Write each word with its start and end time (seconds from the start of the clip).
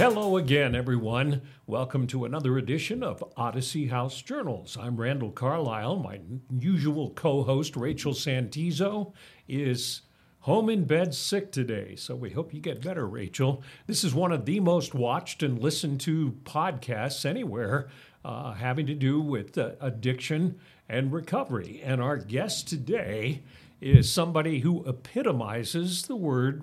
Hello 0.00 0.38
again, 0.38 0.74
everyone. 0.74 1.42
Welcome 1.66 2.06
to 2.06 2.24
another 2.24 2.56
edition 2.56 3.02
of 3.02 3.22
Odyssey 3.36 3.88
House 3.88 4.22
Journals. 4.22 4.78
I'm 4.80 4.96
Randall 4.96 5.30
Carlisle. 5.30 5.96
My 5.96 6.20
usual 6.58 7.10
co 7.10 7.42
host, 7.42 7.76
Rachel 7.76 8.14
Santizo, 8.14 9.12
is 9.46 10.00
home 10.38 10.70
in 10.70 10.86
bed 10.86 11.12
sick 11.12 11.52
today, 11.52 11.96
so 11.96 12.16
we 12.16 12.30
hope 12.30 12.54
you 12.54 12.62
get 12.62 12.80
better, 12.80 13.06
Rachel. 13.06 13.62
This 13.86 14.02
is 14.02 14.14
one 14.14 14.32
of 14.32 14.46
the 14.46 14.58
most 14.58 14.94
watched 14.94 15.42
and 15.42 15.58
listened 15.58 16.00
to 16.00 16.34
podcasts 16.44 17.26
anywhere 17.26 17.90
uh, 18.24 18.54
having 18.54 18.86
to 18.86 18.94
do 18.94 19.20
with 19.20 19.58
uh, 19.58 19.72
addiction 19.82 20.58
and 20.88 21.12
recovery. 21.12 21.82
And 21.84 22.00
our 22.00 22.16
guest 22.16 22.68
today 22.68 23.42
is 23.82 24.10
somebody 24.10 24.60
who 24.60 24.82
epitomizes 24.88 26.04
the 26.04 26.16
word 26.16 26.62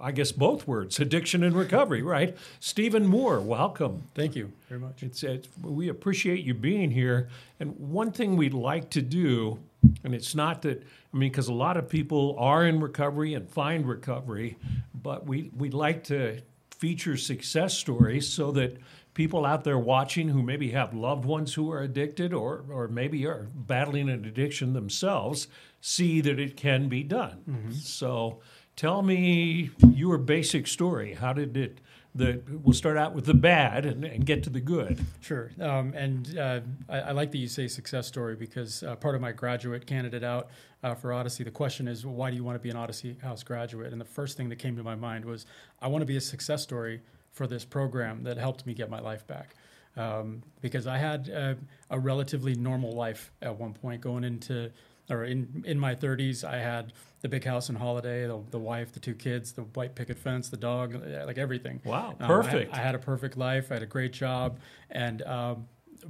I 0.00 0.12
guess 0.12 0.32
both 0.32 0.66
words, 0.66 0.98
addiction 0.98 1.44
and 1.44 1.54
recovery, 1.54 2.02
right? 2.02 2.36
Stephen 2.60 3.06
Moore, 3.06 3.40
welcome. 3.40 4.02
Thank 4.14 4.34
you 4.34 4.50
very 4.68 4.80
much. 4.80 5.02
It's, 5.02 5.22
it's, 5.22 5.48
we 5.62 5.88
appreciate 5.88 6.44
you 6.44 6.54
being 6.54 6.90
here. 6.90 7.28
And 7.60 7.78
one 7.78 8.10
thing 8.10 8.36
we'd 8.36 8.54
like 8.54 8.90
to 8.90 9.02
do, 9.02 9.58
and 10.02 10.14
it's 10.14 10.34
not 10.34 10.62
that, 10.62 10.82
I 11.12 11.16
mean, 11.16 11.30
because 11.30 11.48
a 11.48 11.54
lot 11.54 11.76
of 11.76 11.88
people 11.88 12.36
are 12.38 12.66
in 12.66 12.80
recovery 12.80 13.34
and 13.34 13.48
find 13.48 13.86
recovery, 13.86 14.56
but 14.94 15.26
we, 15.26 15.50
we'd 15.56 15.74
like 15.74 16.04
to 16.04 16.40
feature 16.70 17.16
success 17.16 17.74
stories 17.74 18.28
so 18.28 18.50
that 18.52 18.76
people 19.14 19.46
out 19.46 19.62
there 19.62 19.78
watching 19.78 20.28
who 20.28 20.42
maybe 20.42 20.70
have 20.70 20.92
loved 20.92 21.24
ones 21.24 21.54
who 21.54 21.70
are 21.70 21.82
addicted 21.82 22.34
or, 22.34 22.64
or 22.68 22.88
maybe 22.88 23.26
are 23.26 23.46
battling 23.54 24.08
an 24.08 24.24
addiction 24.24 24.72
themselves 24.72 25.46
see 25.80 26.20
that 26.20 26.40
it 26.40 26.56
can 26.56 26.88
be 26.88 27.02
done. 27.02 27.42
Mm-hmm. 27.48 27.72
So, 27.72 28.40
Tell 28.76 29.02
me 29.02 29.70
your 29.92 30.18
basic 30.18 30.66
story. 30.66 31.14
How 31.14 31.32
did 31.32 31.56
it? 31.56 31.78
The, 32.16 32.40
we'll 32.62 32.74
start 32.74 32.96
out 32.96 33.12
with 33.12 33.24
the 33.24 33.34
bad 33.34 33.84
and, 33.84 34.04
and 34.04 34.24
get 34.24 34.44
to 34.44 34.50
the 34.50 34.60
good. 34.60 35.04
Sure. 35.20 35.50
Um, 35.60 35.92
and 35.94 36.38
uh, 36.38 36.60
I, 36.88 37.00
I, 37.00 37.10
like 37.10 37.32
that 37.32 37.38
you 37.38 37.48
say 37.48 37.66
success 37.66 38.06
story 38.06 38.36
because 38.36 38.84
uh, 38.84 38.94
part 38.94 39.16
of 39.16 39.20
my 39.20 39.32
graduate 39.32 39.84
candidate 39.84 40.22
out 40.22 40.48
uh, 40.84 40.94
for 40.94 41.12
Odyssey, 41.12 41.42
the 41.42 41.50
question 41.50 41.88
is, 41.88 42.06
why 42.06 42.30
do 42.30 42.36
you 42.36 42.44
want 42.44 42.54
to 42.54 42.60
be 42.60 42.70
an 42.70 42.76
Odyssey 42.76 43.16
House 43.20 43.42
graduate? 43.42 43.90
And 43.90 44.00
the 44.00 44.04
first 44.04 44.36
thing 44.36 44.48
that 44.50 44.56
came 44.60 44.76
to 44.76 44.84
my 44.84 44.94
mind 44.94 45.24
was, 45.24 45.46
I 45.82 45.88
want 45.88 46.02
to 46.02 46.06
be 46.06 46.16
a 46.16 46.20
success 46.20 46.62
story 46.62 47.00
for 47.32 47.48
this 47.48 47.64
program 47.64 48.22
that 48.24 48.38
helped 48.38 48.64
me 48.64 48.74
get 48.74 48.90
my 48.90 49.00
life 49.00 49.26
back. 49.26 49.56
Um, 49.96 50.42
because 50.60 50.86
I 50.86 50.98
had 50.98 51.28
a, 51.28 51.56
a 51.90 51.98
relatively 51.98 52.54
normal 52.54 52.92
life 52.92 53.32
at 53.42 53.56
one 53.56 53.72
point 53.72 54.00
going 54.00 54.22
into 54.22 54.70
or 55.10 55.24
in 55.24 55.62
in 55.66 55.78
my 55.78 55.94
30s, 55.94 56.44
I 56.44 56.58
had 56.58 56.92
the 57.20 57.28
big 57.28 57.44
house 57.44 57.68
and 57.68 57.78
Holladay, 57.78 58.26
the, 58.26 58.50
the 58.50 58.58
wife, 58.58 58.92
the 58.92 59.00
two 59.00 59.14
kids, 59.14 59.52
the 59.52 59.62
white 59.62 59.94
picket 59.94 60.18
fence, 60.18 60.48
the 60.50 60.56
dog, 60.56 60.94
like 61.26 61.38
everything. 61.38 61.80
Wow, 61.84 62.14
perfect. 62.18 62.72
Um, 62.72 62.78
I, 62.78 62.82
I, 62.82 62.84
had 62.84 62.94
a 62.94 62.98
perfect 62.98 63.36
life. 63.36 63.70
I 63.70 63.74
had 63.74 63.82
a 63.82 63.86
great 63.86 64.12
job, 64.12 64.58
and 64.90 65.22
um, 65.22 65.66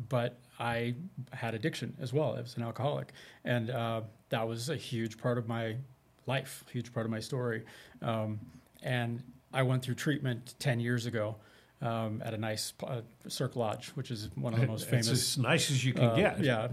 but 0.09 0.39
I 0.59 0.95
had 1.33 1.55
addiction 1.55 1.97
as 2.01 2.13
well. 2.13 2.35
I 2.37 2.41
was 2.41 2.57
an 2.57 2.63
alcoholic, 2.63 3.13
and 3.45 3.71
uh, 3.71 4.03
that 4.31 4.47
was 4.47 4.71
a 4.71 4.77
huge 4.77 5.19
part 5.19 5.39
of 5.39 5.47
my 5.49 5.77
life, 6.27 6.65
huge 6.73 6.93
part 6.93 7.07
of 7.07 7.11
my 7.11 7.21
story. 7.21 7.65
Um, 8.03 8.41
and 8.83 9.23
I 9.53 9.63
went 9.63 9.83
through 9.83 9.95
treatment 9.95 10.55
ten 10.59 10.81
years 10.81 11.07
ago 11.07 11.37
um, 11.85 12.23
at 12.25 12.33
a 12.33 12.39
nice 12.39 12.73
uh, 12.83 13.03
Cirque 13.29 13.57
Lodge, 13.57 13.89
which 13.89 14.11
is 14.11 14.31
one 14.35 14.55
of 14.55 14.61
the 14.61 14.67
most 14.67 14.89
famous, 14.89 15.09
It's 15.09 15.37
as 15.37 15.39
nice 15.39 15.71
as 15.71 15.85
you 15.85 15.93
can 15.93 16.05
uh, 16.05 16.17
get. 16.17 16.41
Yeah, 16.41 16.69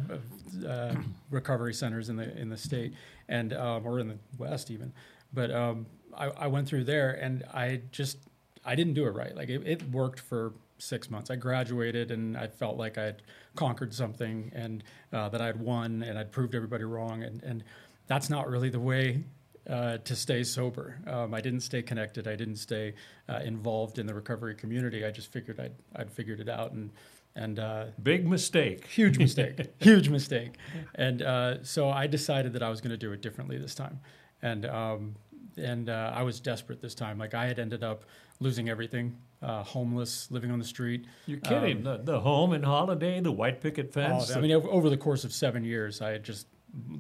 uh, 0.68 0.96
recovery 1.30 1.74
centers 1.74 2.10
in 2.10 2.16
the 2.16 2.36
in 2.38 2.50
the 2.50 2.58
state 2.58 2.94
and 3.28 3.54
um, 3.54 3.86
or 3.86 4.00
in 4.00 4.08
the 4.08 4.18
West 4.38 4.72
even. 4.72 4.94
But 5.34 5.52
um, 5.52 5.86
I, 6.16 6.28
I, 6.28 6.48
went 6.48 6.68
through 6.68 6.86
there, 6.86 7.12
and 7.12 7.44
I 7.54 7.82
just 7.92 8.20
I 8.66 8.76
didn't 8.76 8.94
do 8.94 9.06
it 9.06 9.12
right. 9.12 9.36
Like 9.36 9.50
it, 9.50 9.62
it, 9.66 9.90
worked 9.92 10.20
for 10.20 10.54
six 10.78 11.10
months. 11.10 11.30
I 11.30 11.36
graduated, 11.36 12.12
and 12.12 12.38
I 12.38 12.48
felt 12.48 12.78
like 12.78 12.98
I 12.98 13.04
had 13.04 13.22
conquered 13.56 13.94
something, 13.94 14.52
and 14.56 14.84
uh, 15.12 15.28
that 15.30 15.42
I'd 15.42 15.60
won, 15.60 16.04
and 16.04 16.18
I'd 16.18 16.32
proved 16.32 16.56
everybody 16.56 16.86
wrong, 16.86 17.24
and 17.24 17.44
and 17.44 17.64
that's 18.08 18.30
not 18.30 18.50
really 18.50 18.70
the 18.70 18.80
way 18.80 19.24
uh, 19.70 19.98
to 19.98 20.16
stay 20.16 20.44
sober. 20.44 21.00
Um, 21.08 21.34
I 21.34 21.42
didn't 21.42 21.62
stay 21.62 21.82
connected. 21.82 22.28
I 22.28 22.36
didn't 22.36 22.58
stay 22.58 22.94
uh, 23.30 23.40
involved 23.44 24.00
in 24.00 24.06
the 24.06 24.14
recovery 24.14 24.56
community. 24.56 25.06
I 25.06 25.12
just 25.12 25.32
figured 25.32 25.60
I'd, 25.60 25.74
I'd 25.96 26.12
figured 26.12 26.40
it 26.40 26.50
out 26.50 26.72
and 26.72 26.92
and 27.34 27.60
uh, 27.60 27.86
big 28.04 28.28
mistake, 28.28 28.88
huge 28.88 29.18
mistake, 29.18 29.74
huge 29.80 30.10
mistake. 30.10 30.56
And 30.96 31.22
uh, 31.22 31.64
so 31.64 31.90
I 31.90 32.06
decided 32.06 32.52
that 32.54 32.64
I 32.64 32.70
was 32.70 32.82
going 32.82 32.92
to 32.92 32.98
do 32.98 33.14
it 33.14 33.22
differently 33.22 33.58
this 33.58 33.74
time. 33.74 34.02
And 34.42 34.66
um, 34.66 35.16
and 35.58 35.90
uh, 35.90 36.12
I 36.14 36.24
was 36.24 36.40
desperate 36.40 36.82
this 36.82 36.96
time. 36.96 37.18
Like 37.18 37.34
I 37.34 37.46
had 37.46 37.60
ended 37.60 37.84
up 37.84 38.04
losing 38.40 38.70
everything, 38.70 39.18
uh, 39.42 39.64
homeless, 39.64 40.30
living 40.32 40.52
on 40.52 40.60
the 40.60 40.66
street. 40.66 41.06
You're 41.26 41.40
kidding. 41.40 41.78
Um, 41.78 41.84
the, 41.84 41.98
the, 42.14 42.20
home 42.20 42.54
and 42.54 42.64
Holladay, 42.64 43.22
the 43.24 43.32
white 43.32 43.62
picket 43.62 43.94
fence. 43.94 44.36
I 44.36 44.42
mean, 44.42 44.52
over, 44.52 44.68
over 44.70 44.90
the 44.90 44.98
course 44.98 45.24
of 45.24 45.32
seven 45.32 45.64
years, 45.64 46.02
I 46.02 46.10
had 46.10 46.24
just 46.24 46.48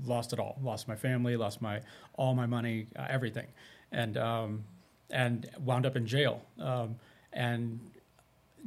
lost 0.06 0.34
it 0.34 0.40
all. 0.40 0.58
Lost 0.62 0.88
my 0.88 0.96
family, 0.96 1.36
lost 1.38 1.62
my 1.62 1.82
all 2.16 2.34
my 2.34 2.46
money, 2.46 2.88
uh, 2.98 3.08
everything, 3.10 3.48
and 3.92 4.18
um, 4.18 4.64
and 5.10 5.50
wound 5.64 5.86
up 5.86 5.96
in 5.96 6.06
jail. 6.06 6.42
Um, 6.60 6.96
and 7.34 7.80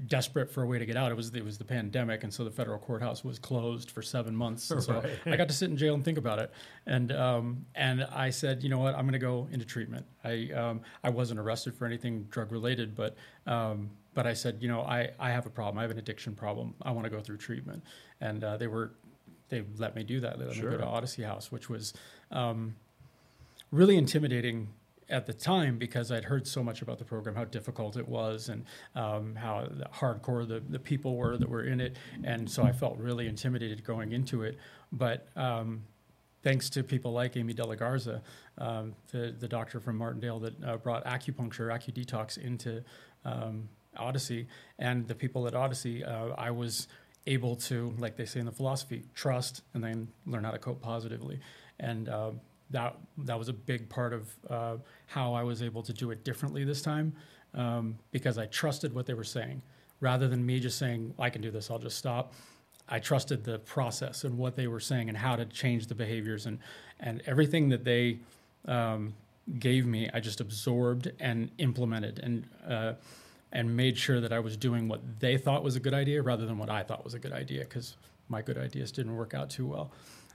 desperate 0.06 0.50
for 0.50 0.62
a 0.62 0.66
way 0.66 0.78
to 0.78 0.86
get 0.86 0.96
out. 0.96 1.10
It 1.10 1.14
was 1.14 1.32
it 1.34 1.44
was 1.44 1.58
the 1.58 1.64
pandemic, 1.64 2.24
and 2.24 2.32
so 2.32 2.44
the 2.44 2.50
federal 2.50 2.78
courthouse 2.78 3.24
was 3.24 3.38
closed 3.38 3.90
for 3.90 4.02
seven 4.02 4.34
months. 4.34 4.64
So 4.64 5.02
I 5.26 5.36
got 5.36 5.48
to 5.48 5.54
sit 5.54 5.70
in 5.70 5.76
jail 5.76 5.94
and 5.94 6.04
think 6.04 6.18
about 6.18 6.38
it. 6.38 6.50
And 6.86 7.12
um, 7.12 7.66
and 7.74 8.04
I 8.04 8.30
said, 8.30 8.62
you 8.62 8.68
know 8.68 8.78
what, 8.78 8.94
I'm 8.94 9.02
going 9.02 9.12
to 9.12 9.18
go 9.18 9.48
into 9.52 9.64
treatment. 9.64 10.04
I 10.24 10.50
um, 10.54 10.80
I 11.02 11.10
wasn't 11.10 11.40
arrested 11.40 11.74
for 11.74 11.86
anything 11.86 12.24
drug 12.30 12.52
related, 12.52 12.94
but 12.94 13.16
um, 13.46 13.90
but 14.14 14.26
I 14.26 14.32
said, 14.32 14.58
you 14.60 14.68
know, 14.68 14.80
I 14.82 15.10
I 15.18 15.30
have 15.30 15.46
a 15.46 15.50
problem. 15.50 15.78
I 15.78 15.82
have 15.82 15.90
an 15.90 15.98
addiction 15.98 16.34
problem. 16.34 16.74
I 16.82 16.90
want 16.90 17.04
to 17.04 17.10
go 17.10 17.20
through 17.20 17.38
treatment. 17.38 17.82
And 18.20 18.42
uh, 18.42 18.56
they 18.56 18.66
were 18.66 18.92
they 19.54 19.64
let 19.78 19.94
me 19.94 20.02
do 20.02 20.20
that. 20.20 20.38
They 20.38 20.44
let 20.44 20.54
sure. 20.54 20.70
me 20.70 20.76
go 20.76 20.82
to 20.82 20.88
Odyssey 20.88 21.22
House, 21.22 21.52
which 21.52 21.68
was 21.68 21.94
um, 22.30 22.74
really 23.70 23.96
intimidating 23.96 24.68
at 25.08 25.26
the 25.26 25.32
time 25.32 25.78
because 25.78 26.10
I'd 26.10 26.24
heard 26.24 26.46
so 26.46 26.62
much 26.62 26.82
about 26.82 26.98
the 26.98 27.04
program, 27.04 27.34
how 27.36 27.44
difficult 27.44 27.96
it 27.96 28.08
was, 28.08 28.48
and 28.48 28.64
um, 28.94 29.34
how 29.36 29.68
hardcore 29.94 30.48
the, 30.48 30.60
the 30.68 30.78
people 30.78 31.16
were 31.16 31.36
that 31.36 31.48
were 31.48 31.64
in 31.64 31.80
it. 31.80 31.96
And 32.24 32.50
so 32.50 32.62
I 32.64 32.72
felt 32.72 32.98
really 32.98 33.26
intimidated 33.28 33.84
going 33.84 34.12
into 34.12 34.42
it. 34.42 34.58
But 34.92 35.28
um, 35.36 35.84
thanks 36.42 36.70
to 36.70 36.82
people 36.82 37.12
like 37.12 37.36
Amy 37.36 37.52
De 37.52 37.64
La 37.64 37.74
Garza, 37.74 38.22
um, 38.58 38.94
the, 39.12 39.34
the 39.38 39.48
doctor 39.48 39.78
from 39.78 39.98
Martindale 39.98 40.40
that 40.40 40.64
uh, 40.64 40.76
brought 40.78 41.04
acupuncture, 41.04 41.68
AcuDetox 41.70 42.38
into 42.38 42.82
um, 43.24 43.68
Odyssey, 43.96 44.48
and 44.78 45.06
the 45.06 45.14
people 45.14 45.46
at 45.46 45.54
Odyssey, 45.54 46.02
uh, 46.02 46.28
I 46.38 46.50
was 46.50 46.88
able 47.26 47.56
to, 47.56 47.94
like 47.98 48.16
they 48.16 48.26
say 48.26 48.40
in 48.40 48.46
the 48.46 48.52
philosophy, 48.52 49.04
trust 49.14 49.62
and 49.72 49.82
then 49.82 50.08
learn 50.26 50.44
how 50.44 50.50
to 50.50 50.58
cope 50.58 50.82
positively. 50.82 51.40
And 51.80 52.08
uh, 52.08 52.32
that 52.70 52.96
that 53.18 53.38
was 53.38 53.48
a 53.48 53.52
big 53.52 53.88
part 53.88 54.12
of 54.12 54.34
uh, 54.50 54.76
how 55.06 55.34
I 55.34 55.42
was 55.42 55.62
able 55.62 55.82
to 55.82 55.92
do 55.92 56.10
it 56.10 56.24
differently 56.24 56.64
this 56.64 56.82
time 56.82 57.14
um, 57.54 57.96
because 58.10 58.38
I 58.38 58.46
trusted 58.46 58.94
what 58.94 59.06
they 59.06 59.14
were 59.14 59.24
saying 59.24 59.62
rather 60.00 60.28
than 60.28 60.44
me 60.44 60.60
just 60.60 60.78
saying 60.78 61.14
I 61.18 61.30
can 61.30 61.40
do 61.40 61.50
this, 61.50 61.70
I'll 61.70 61.78
just 61.78 61.96
stop. 61.96 62.34
I 62.88 62.98
trusted 62.98 63.44
the 63.44 63.58
process 63.60 64.24
and 64.24 64.36
what 64.36 64.56
they 64.56 64.66
were 64.66 64.80
saying 64.80 65.08
and 65.08 65.16
how 65.16 65.36
to 65.36 65.46
change 65.46 65.86
the 65.86 65.94
behaviors 65.94 66.46
and 66.46 66.58
and 67.00 67.22
everything 67.26 67.70
that 67.70 67.84
they 67.84 68.18
um, 68.66 69.14
gave 69.58 69.86
me. 69.86 70.10
I 70.12 70.20
just 70.20 70.40
absorbed 70.40 71.10
and 71.20 71.50
implemented 71.58 72.20
and. 72.22 72.46
Uh, 72.68 72.94
and 73.54 73.74
made 73.76 73.96
sure 73.96 74.20
that 74.20 74.32
I 74.32 74.40
was 74.40 74.56
doing 74.56 74.88
what 74.88 75.00
they 75.20 75.38
thought 75.38 75.62
was 75.62 75.76
a 75.76 75.80
good 75.80 75.94
idea 75.94 76.20
rather 76.20 76.44
than 76.44 76.58
what 76.58 76.68
I 76.68 76.82
thought 76.82 77.04
was 77.04 77.14
a 77.14 77.18
good 77.18 77.32
idea 77.32 77.60
because 77.60 77.96
my 78.28 78.42
good 78.42 78.58
ideas 78.58 78.92
didn't 78.92 79.16
work 79.16 79.32
out 79.32 79.48
too 79.48 79.66
well. 79.66 79.92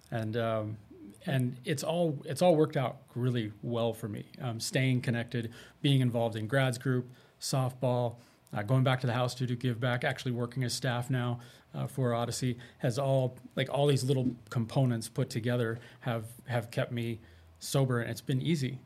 And 0.10 0.38
um, 0.38 0.78
and 1.26 1.58
it's 1.66 1.84
all 1.84 2.18
it's 2.26 2.42
all 2.42 2.56
worked 2.56 2.78
out 2.78 2.98
really 3.14 3.52
well 3.62 3.94
for 3.94 4.08
me. 4.08 4.26
Um, 4.42 4.60
staying 4.60 5.02
connected, 5.02 5.52
being 5.82 6.00
involved 6.00 6.38
in 6.38 6.48
grads 6.48 6.78
group, 6.78 7.10
softball, 7.42 8.16
uh, 8.54 8.64
going 8.64 8.84
back 8.84 9.02
to 9.02 9.08
the 9.08 9.14
house 9.14 9.36
to 9.36 9.46
do 9.46 9.56
give 9.56 9.80
back, 9.80 10.04
actually 10.04 10.32
working 10.32 10.64
as 10.64 10.74
staff 10.74 11.10
now 11.10 11.40
uh, 11.76 11.88
for 11.88 12.14
Odyssey 12.14 12.58
has 12.80 12.98
all 12.98 13.36
like 13.56 13.70
all 13.70 13.86
these 13.86 14.04
little 14.04 14.34
components 14.50 15.10
put 15.10 15.30
together 15.30 15.80
have 16.00 16.26
have 16.48 16.72
kept 16.72 16.92
me 16.92 17.20
sober, 17.60 18.00
and 18.00 18.10
it's 18.10 18.22
been 18.22 18.42
easy. 18.42 18.80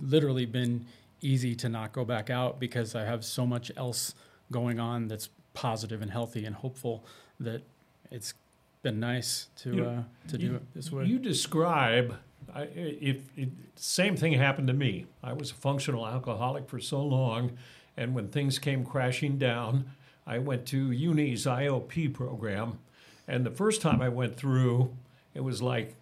Literally 0.00 0.46
been 0.46 0.86
easy 1.26 1.54
to 1.56 1.68
not 1.68 1.92
go 1.92 2.04
back 2.04 2.30
out 2.30 2.60
because 2.60 2.94
I 2.94 3.04
have 3.04 3.24
so 3.24 3.46
much 3.46 3.72
else 3.76 4.14
going 4.52 4.78
on 4.78 5.08
that's 5.08 5.28
positive 5.54 6.02
and 6.02 6.10
healthy 6.10 6.44
and 6.44 6.54
hopeful 6.54 7.04
that 7.40 7.62
it's 8.10 8.34
been 8.82 9.00
nice 9.00 9.48
to 9.56 9.70
you 9.70 9.82
know, 9.82 9.88
uh, 9.88 10.28
to 10.28 10.38
you, 10.38 10.48
do 10.48 10.54
it 10.56 10.74
this 10.74 10.92
way. 10.92 11.04
You 11.04 11.18
describe 11.18 12.16
I, 12.54 12.62
if 12.74 13.36
it, 13.36 13.48
same 13.74 14.16
thing 14.16 14.34
happened 14.34 14.68
to 14.68 14.74
me. 14.74 15.06
I 15.22 15.32
was 15.32 15.50
a 15.50 15.54
functional 15.54 16.06
alcoholic 16.06 16.68
for 16.68 16.78
so 16.78 17.02
long, 17.02 17.58
and 17.96 18.14
when 18.14 18.28
things 18.28 18.58
came 18.58 18.84
crashing 18.84 19.38
down, 19.38 19.90
I 20.26 20.38
went 20.38 20.66
to 20.66 20.90
Uni's 20.92 21.46
IOP 21.46 22.14
program, 22.14 22.78
and 23.26 23.44
the 23.44 23.50
first 23.50 23.82
time 23.82 24.00
I 24.00 24.08
went 24.08 24.36
through, 24.36 24.94
it 25.34 25.40
was 25.40 25.60
like 25.60 25.96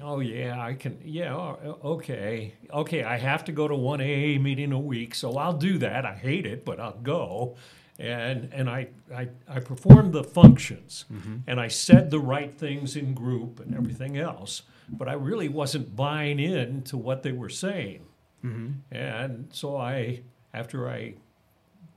Oh 0.00 0.20
yeah, 0.20 0.60
I 0.60 0.74
can. 0.74 1.00
Yeah, 1.04 1.34
oh, 1.34 1.78
okay, 1.84 2.54
okay. 2.72 3.02
I 3.02 3.18
have 3.18 3.44
to 3.44 3.52
go 3.52 3.66
to 3.66 3.74
one 3.74 4.00
AA 4.00 4.38
meeting 4.38 4.72
a 4.72 4.78
week, 4.78 5.14
so 5.14 5.36
I'll 5.36 5.56
do 5.56 5.78
that. 5.78 6.06
I 6.06 6.14
hate 6.14 6.46
it, 6.46 6.64
but 6.64 6.78
I'll 6.78 6.98
go. 6.98 7.56
And 7.98 8.50
and 8.52 8.70
I 8.70 8.88
I, 9.14 9.28
I 9.48 9.58
performed 9.58 10.12
the 10.12 10.22
functions, 10.22 11.06
mm-hmm. 11.12 11.38
and 11.46 11.60
I 11.60 11.68
said 11.68 12.10
the 12.10 12.20
right 12.20 12.56
things 12.56 12.94
in 12.94 13.14
group 13.14 13.58
and 13.58 13.74
everything 13.74 14.16
else. 14.16 14.62
But 14.88 15.08
I 15.08 15.14
really 15.14 15.48
wasn't 15.48 15.96
buying 15.96 16.38
in 16.38 16.82
to 16.84 16.96
what 16.96 17.22
they 17.22 17.32
were 17.32 17.48
saying. 17.48 18.06
Mm-hmm. 18.44 18.94
And 18.94 19.48
so 19.52 19.76
I, 19.76 20.22
after 20.52 20.88
I 20.88 21.14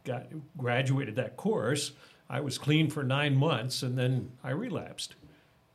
got 0.03 0.27
graduated 0.57 1.15
that 1.15 1.37
course, 1.37 1.93
I 2.29 2.41
was 2.41 2.57
clean 2.57 2.89
for 2.89 3.03
nine 3.03 3.35
months, 3.35 3.83
and 3.83 3.97
then 3.97 4.31
I 4.43 4.51
relapsed. 4.51 5.15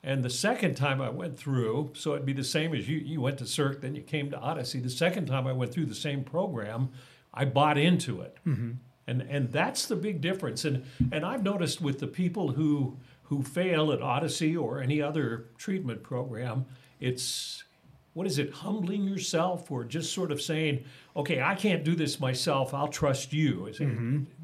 And 0.02 0.22
the 0.22 0.30
second 0.30 0.76
time 0.76 1.00
I 1.00 1.10
went 1.10 1.36
through, 1.36 1.90
so 1.94 2.12
it'd 2.14 2.24
be 2.24 2.32
the 2.32 2.44
same 2.44 2.72
as 2.74 2.88
you, 2.88 2.98
you 2.98 3.20
went 3.20 3.38
to 3.38 3.46
Cirque, 3.46 3.80
then 3.80 3.94
you 3.94 4.02
came 4.02 4.30
to 4.30 4.38
Odyssey. 4.38 4.78
The 4.78 4.90
second 4.90 5.26
time 5.26 5.46
I 5.46 5.52
went 5.52 5.72
through 5.72 5.86
the 5.86 5.94
same 5.94 6.22
program, 6.22 6.90
I 7.34 7.44
bought 7.44 7.78
into 7.78 8.20
it. 8.20 8.36
And, 9.06 9.22
and 9.22 9.50
that's 9.50 9.86
the 9.86 9.96
big 9.96 10.20
difference. 10.20 10.64
And, 10.64 10.84
and 11.10 11.24
I've 11.24 11.42
noticed 11.42 11.80
with 11.80 11.98
the 11.98 12.06
people 12.06 12.52
who, 12.52 12.96
who 13.24 13.42
fail 13.42 13.90
at 13.90 14.00
Odyssey 14.00 14.56
or 14.56 14.80
any 14.80 15.02
other 15.02 15.46
treatment 15.56 16.02
program, 16.02 16.66
it's, 17.00 17.64
what 18.14 18.26
is 18.26 18.38
it, 18.38 18.52
humbling 18.52 19.04
yourself 19.04 19.70
or 19.70 19.82
just 19.82 20.12
sort 20.12 20.30
of 20.30 20.40
saying, 20.40 20.84
okay, 21.16 21.40
I 21.42 21.54
can't 21.54 21.84
do 21.84 21.94
this 21.96 22.20
myself, 22.20 22.72
I'll 22.72 22.88
trust 22.88 23.32
you. 23.32 23.66
Is, 23.66 23.80
it, 23.80 23.88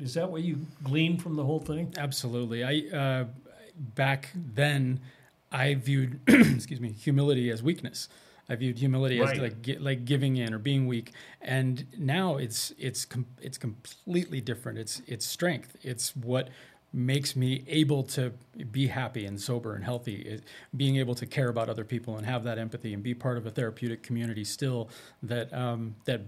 is 0.01 0.15
that 0.15 0.31
what 0.31 0.43
you 0.43 0.67
glean 0.83 1.19
from 1.19 1.37
the 1.37 1.45
whole 1.45 1.61
thing? 1.61 1.95
Absolutely. 1.97 2.65
I 2.65 2.97
uh, 2.97 3.25
back 3.95 4.31
then 4.35 5.01
I 5.55 5.75
viewed 5.75 6.21
excuse 6.29 6.81
me 6.81 6.91
humility 6.93 7.51
as 7.51 7.63
weakness. 7.63 8.09
I 8.49 8.57
viewed 8.57 8.79
humility 8.79 9.21
Right. 9.21 9.35
as 9.37 9.41
like 9.41 9.63
gi- 9.63 9.79
like 9.79 10.05
giving 10.05 10.37
in 10.37 10.53
or 10.53 10.59
being 10.59 10.87
weak, 10.87 11.13
and 11.41 11.87
now 11.99 12.37
it's 12.37 12.73
it's 12.79 13.05
com- 13.05 13.27
it's 13.41 13.57
completely 13.57 14.41
different. 14.41 14.79
It's 14.79 15.01
it's 15.07 15.25
strength. 15.25 15.77
It's 15.83 16.15
what 16.17 16.49
makes 16.93 17.35
me 17.35 17.65
able 17.69 18.03
to 18.05 18.33
be 18.71 18.87
happy 18.89 19.25
and 19.27 19.41
sober 19.41 19.75
and 19.75 19.83
healthy. 19.85 20.17
It, 20.17 20.43
being 20.77 20.97
able 20.97 21.15
to 21.17 21.27
care 21.27 21.49
about 21.49 21.69
other 21.69 21.85
people 21.85 22.17
and 22.19 22.27
have 22.27 22.45
that 22.45 22.59
empathy 22.59 22.93
and 22.95 23.03
be 23.03 23.15
part 23.15 23.37
of 23.39 23.47
a 23.47 23.51
therapeutic 23.51 24.03
community 24.03 24.45
still 24.45 24.89
that 25.23 25.53
um, 25.53 25.95
that 26.05 26.21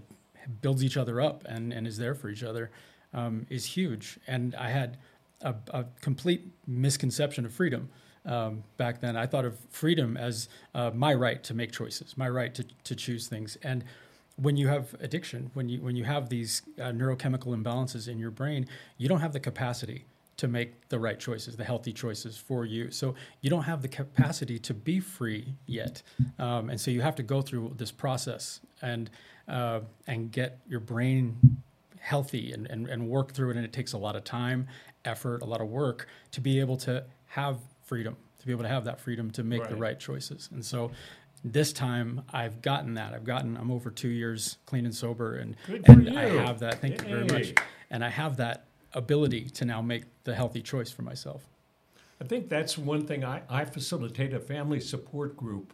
builds 0.61 0.83
each 0.83 0.97
other 0.97 1.21
up 1.21 1.43
and, 1.47 1.73
and 1.73 1.85
is 1.85 1.97
there 1.97 2.15
for 2.15 2.29
each 2.29 2.43
other 2.43 2.71
um, 3.13 3.45
is 3.49 3.65
huge. 3.65 4.17
And 4.27 4.55
I 4.55 4.69
had 4.69 4.97
a, 5.41 5.53
a 5.71 5.85
complete 6.01 6.47
misconception 6.65 7.45
of 7.45 7.53
freedom 7.53 7.89
um, 8.27 8.63
back 8.77 8.99
then. 8.99 9.17
I 9.17 9.25
thought 9.25 9.45
of 9.45 9.57
freedom 9.71 10.17
as 10.17 10.49
uh, 10.75 10.91
my 10.93 11.13
right 11.13 11.43
to 11.45 11.53
make 11.53 11.71
choices, 11.71 12.15
my 12.17 12.29
right 12.29 12.53
to, 12.53 12.65
to 12.83 12.95
choose 12.95 13.27
things. 13.27 13.57
And 13.63 13.83
when 14.35 14.57
you 14.57 14.67
have 14.67 14.95
addiction, 14.99 15.49
when 15.55 15.67
you 15.67 15.81
when 15.81 15.95
you 15.95 16.03
have 16.03 16.29
these 16.29 16.61
uh, 16.79 16.91
neurochemical 16.91 17.59
imbalances 17.59 18.07
in 18.07 18.19
your 18.19 18.31
brain, 18.31 18.67
you 18.97 19.09
don't 19.09 19.21
have 19.21 19.33
the 19.33 19.39
capacity 19.39 20.05
to 20.35 20.47
make 20.47 20.87
the 20.89 20.99
right 20.99 21.19
choices, 21.19 21.55
the 21.55 21.63
healthy 21.63 21.91
choices 21.91 22.37
for 22.37 22.63
you. 22.63 22.91
So 22.91 23.15
you 23.41 23.49
don't 23.49 23.63
have 23.63 23.81
the 23.81 23.87
capacity 23.87 24.59
to 24.59 24.73
be 24.75 24.99
free 24.99 25.55
yet, 25.65 26.03
um, 26.37 26.69
and 26.69 26.79
so 26.79 26.91
you 26.91 27.01
have 27.01 27.15
to 27.15 27.23
go 27.23 27.41
through 27.41 27.73
this 27.77 27.91
process 27.91 28.59
and 28.83 29.09
uh, 29.47 29.79
and 30.05 30.31
get 30.31 30.59
your 30.67 30.81
brain 30.81 31.63
healthy 31.99 32.53
and, 32.53 32.67
and, 32.67 32.87
and 32.87 33.09
work 33.09 33.33
through 33.33 33.49
it. 33.49 33.57
And 33.57 33.65
it 33.65 33.73
takes 33.73 33.93
a 33.93 33.97
lot 33.97 34.15
of 34.15 34.23
time, 34.23 34.67
effort, 35.03 35.41
a 35.41 35.45
lot 35.45 35.61
of 35.61 35.67
work 35.67 36.07
to 36.31 36.41
be 36.41 36.59
able 36.59 36.77
to 36.77 37.03
have 37.25 37.57
freedom, 37.87 38.15
to 38.39 38.45
be 38.45 38.51
able 38.51 38.63
to 38.63 38.69
have 38.69 38.85
that 38.85 38.99
freedom 38.99 39.31
to 39.31 39.43
make 39.43 39.63
the 39.63 39.69
Right. 39.71 39.79
right 39.79 39.99
choices. 39.99 40.49
And 40.53 40.63
so 40.63 40.91
this 41.43 41.71
time 41.71 42.21
I've 42.31 42.61
gotten 42.61 42.95
that. 42.95 43.13
I've 43.13 43.23
gotten, 43.23 43.55
I'm 43.57 43.71
over 43.71 43.89
two 43.89 44.09
years 44.09 44.57
clean 44.65 44.85
and 44.85 44.93
sober 44.95 45.37
and, 45.37 45.55
and 45.85 46.17
I 46.17 46.23
have 46.45 46.59
that. 46.59 46.81
Thank 46.81 47.01
you 47.01 47.07
very 47.07 47.25
much. 47.25 47.53
And 47.89 48.03
I 48.03 48.09
have 48.09 48.37
that 48.37 48.65
ability 48.93 49.49
to 49.51 49.65
now 49.65 49.81
make 49.81 50.03
the 50.25 50.35
healthy 50.35 50.61
choice 50.61 50.91
for 50.91 51.03
myself. 51.03 51.47
I 52.19 52.25
think 52.25 52.49
that's 52.49 52.77
one 52.77 53.05
thing. 53.05 53.23
I, 53.23 53.43
I 53.49 53.63
facilitate 53.65 54.33
a 54.33 54.39
family 54.39 54.79
support 54.79 55.37
group 55.37 55.73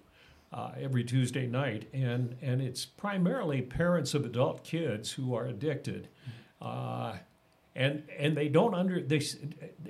uh, 0.51 0.71
every 0.79 1.03
Tuesday 1.03 1.47
night, 1.47 1.87
and, 1.93 2.35
and 2.41 2.61
it's 2.61 2.85
primarily 2.85 3.61
parents 3.61 4.13
of 4.13 4.25
adult 4.25 4.63
kids 4.63 5.11
who 5.13 5.33
are 5.33 5.45
addicted. 5.45 6.09
Uh, 6.61 7.13
and 7.75 8.03
and 8.17 8.37
they 8.37 8.47
don't 8.47 8.73
under 8.73 9.01
they 9.01 9.21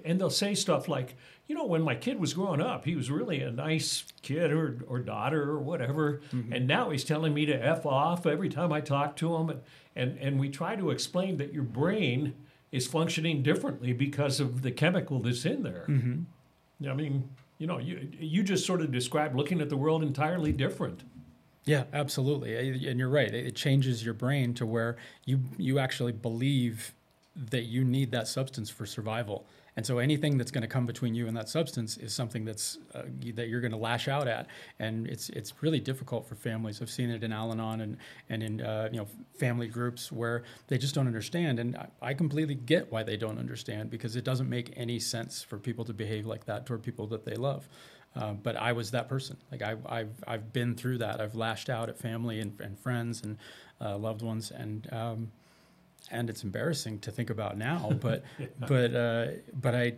and 0.05 0.19
they'll 0.19 0.29
say 0.29 0.53
stuff 0.53 0.87
like 0.87 1.15
you 1.47 1.55
know 1.55 1.65
when 1.65 1.81
my 1.81 1.95
kid 1.95 2.19
was 2.19 2.33
growing 2.33 2.61
up 2.61 2.85
he 2.85 2.95
was 2.95 3.11
really 3.11 3.41
a 3.41 3.51
nice 3.51 4.05
kid 4.21 4.51
or, 4.51 4.79
or 4.87 4.99
daughter 4.99 5.43
or 5.43 5.59
whatever 5.59 6.21
mm-hmm. 6.31 6.53
and 6.53 6.67
now 6.67 6.89
he's 6.89 7.03
telling 7.03 7.33
me 7.33 7.45
to 7.45 7.53
f 7.53 7.85
off 7.85 8.25
every 8.25 8.49
time 8.49 8.71
i 8.71 8.79
talk 8.79 9.15
to 9.15 9.35
him 9.35 9.49
and, 9.49 9.61
and 9.95 10.17
and 10.19 10.39
we 10.39 10.49
try 10.49 10.75
to 10.75 10.91
explain 10.91 11.37
that 11.37 11.53
your 11.53 11.63
brain 11.63 12.33
is 12.71 12.87
functioning 12.87 13.43
differently 13.43 13.91
because 13.91 14.39
of 14.39 14.61
the 14.61 14.71
chemical 14.71 15.19
that's 15.19 15.45
in 15.45 15.63
there 15.63 15.85
mm-hmm. 15.89 16.21
I 16.89 16.93
mean, 16.93 17.29
you 17.57 17.67
know, 17.67 17.79
you 17.79 18.09
you 18.19 18.43
just 18.43 18.65
sort 18.65 18.81
of 18.81 18.91
describe 18.91 19.35
looking 19.35 19.61
at 19.61 19.69
the 19.69 19.77
world 19.77 20.03
entirely 20.03 20.51
different. 20.51 21.03
Yeah, 21.65 21.85
absolutely. 21.93 22.89
And 22.89 22.99
you're 22.99 23.09
right. 23.09 23.33
It 23.33 23.55
changes 23.55 24.03
your 24.03 24.13
brain 24.13 24.53
to 24.55 24.65
where 24.65 24.97
you 25.25 25.39
you 25.57 25.79
actually 25.79 26.11
believe 26.11 26.93
that 27.35 27.63
you 27.63 27.83
need 27.83 28.11
that 28.11 28.27
substance 28.27 28.69
for 28.69 28.85
survival. 28.85 29.45
And 29.75 29.85
so 29.85 29.97
anything 29.97 30.37
that's 30.37 30.51
going 30.51 30.61
to 30.61 30.67
come 30.67 30.85
between 30.85 31.15
you 31.15 31.27
and 31.27 31.35
that 31.35 31.49
substance 31.49 31.97
is 31.97 32.13
something 32.13 32.45
that's 32.45 32.77
uh, 32.93 33.03
that 33.33 33.47
you're 33.47 33.61
going 33.61 33.71
to 33.71 33.77
lash 33.77 34.07
out 34.07 34.27
at. 34.27 34.47
And 34.77 35.07
it's 35.07 35.29
it's 35.29 35.63
really 35.63 35.79
difficult 35.79 36.27
for 36.27 36.35
families. 36.35 36.79
I've 36.81 36.91
seen 36.91 37.09
it 37.09 37.23
in 37.23 37.33
Al-Anon 37.33 37.81
and 37.81 37.97
and 38.29 38.43
in 38.43 38.61
uh, 38.61 38.89
you 38.91 38.99
know 38.99 39.07
family 39.39 39.67
groups 39.67 40.11
where 40.11 40.43
they 40.67 40.77
just 40.77 40.93
don't 40.93 41.07
understand. 41.07 41.59
And 41.59 41.75
I, 42.01 42.13
completely 42.13 42.53
get 42.53 42.91
why 42.91 43.01
they 43.01 43.17
don't 43.17 43.39
understand 43.39 43.89
because 43.89 44.15
it 44.15 44.23
doesn't 44.23 44.47
make 44.47 44.71
any 44.77 44.99
sense 44.99 45.41
for 45.41 45.57
people 45.57 45.83
to 45.85 45.93
behave 45.93 46.27
like 46.27 46.45
that 46.45 46.67
toward 46.67 46.83
people 46.83 47.07
that 47.07 47.25
they 47.25 47.35
love. 47.35 47.67
Uh, 48.15 48.33
but 48.33 48.55
I 48.55 48.73
was 48.73 48.91
that 48.91 49.09
person. 49.09 49.37
Like 49.51 49.63
I, 49.63 49.75
I've 49.87 50.23
I've 50.27 50.53
been 50.53 50.75
through 50.75 50.99
that. 50.99 51.19
I've 51.19 51.33
lashed 51.33 51.71
out 51.71 51.89
at 51.89 51.97
family 51.97 52.39
and, 52.39 52.59
and 52.61 52.77
friends 52.77 53.23
and 53.23 53.37
uh, 53.81 53.97
loved 53.97 54.21
ones, 54.21 54.51
and 54.51 54.87
um, 54.93 55.31
and 56.13 56.29
it's 56.29 56.43
embarrassing 56.43 56.99
to 56.99 57.11
think 57.11 57.29
about 57.29 57.57
now. 57.57 57.91
But 58.01 58.23
but 58.59 58.95
uh, 58.95 59.27
but 59.53 59.75
I 59.75 59.93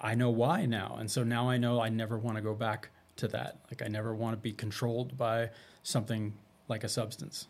I 0.00 0.14
know 0.14 0.30
why 0.30 0.66
now, 0.66 0.96
and 0.98 1.10
so 1.10 1.22
now 1.22 1.48
I 1.48 1.56
know 1.56 1.80
I 1.80 1.88
never 1.88 2.18
want 2.18 2.36
to 2.36 2.42
go 2.42 2.54
back 2.54 2.90
to 3.16 3.28
that. 3.28 3.58
Like 3.70 3.82
I 3.82 3.88
never 3.88 4.14
want 4.14 4.34
to 4.34 4.40
be 4.40 4.52
controlled 4.52 5.16
by 5.16 5.50
something 5.82 6.34
like 6.68 6.84
a 6.84 6.88
substance. 6.88 7.46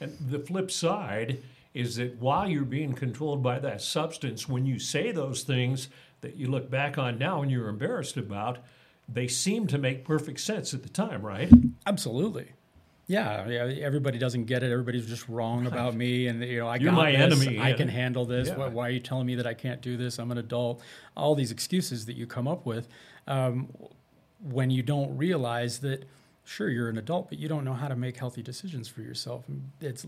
And 0.00 0.16
the 0.30 0.38
flip 0.38 0.70
side 0.70 1.38
is 1.74 1.96
that 1.96 2.18
while 2.18 2.48
you're 2.48 2.64
being 2.64 2.92
controlled 2.92 3.42
by 3.42 3.58
that 3.60 3.80
substance, 3.80 4.48
when 4.48 4.66
you 4.66 4.78
say 4.78 5.12
those 5.12 5.42
things 5.42 5.88
that 6.20 6.36
you 6.36 6.48
look 6.48 6.70
back 6.70 6.98
on 6.98 7.18
now 7.18 7.42
and 7.42 7.50
you're 7.50 7.68
embarrassed 7.68 8.16
about, 8.16 8.58
they 9.08 9.28
seem 9.28 9.66
to 9.66 9.78
make 9.78 10.04
perfect 10.04 10.40
sense 10.40 10.74
at 10.74 10.82
the 10.82 10.88
time, 10.88 11.22
right? 11.22 11.50
Absolutely. 11.86 12.52
Yeah, 13.12 13.76
everybody 13.82 14.18
doesn't 14.18 14.44
get 14.44 14.62
it. 14.62 14.72
Everybody's 14.72 15.06
just 15.06 15.28
wrong 15.28 15.66
about 15.66 15.94
me, 15.94 16.28
and 16.28 16.42
you 16.42 16.60
know, 16.60 16.68
I 16.68 16.76
You're 16.76 16.92
got 16.92 16.96
my 16.96 17.12
this. 17.12 17.20
enemy, 17.20 17.58
I 17.58 17.68
yeah. 17.68 17.76
can 17.76 17.88
handle 17.88 18.24
this. 18.24 18.48
Yeah. 18.48 18.56
Why, 18.56 18.68
why 18.68 18.86
are 18.88 18.90
you 18.90 19.00
telling 19.00 19.26
me 19.26 19.34
that 19.34 19.46
I 19.46 19.52
can't 19.52 19.82
do 19.82 19.98
this? 19.98 20.18
I'm 20.18 20.30
an 20.30 20.38
adult. 20.38 20.80
All 21.14 21.34
these 21.34 21.50
excuses 21.50 22.06
that 22.06 22.16
you 22.16 22.26
come 22.26 22.48
up 22.48 22.64
with, 22.64 22.88
um, 23.26 23.68
when 24.40 24.70
you 24.70 24.82
don't 24.82 25.14
realize 25.14 25.80
that, 25.80 26.08
sure, 26.44 26.70
you're 26.70 26.88
an 26.88 26.96
adult, 26.96 27.28
but 27.28 27.38
you 27.38 27.48
don't 27.48 27.64
know 27.64 27.74
how 27.74 27.88
to 27.88 27.96
make 27.96 28.16
healthy 28.16 28.42
decisions 28.42 28.88
for 28.88 29.02
yourself. 29.02 29.44
It's 29.80 30.06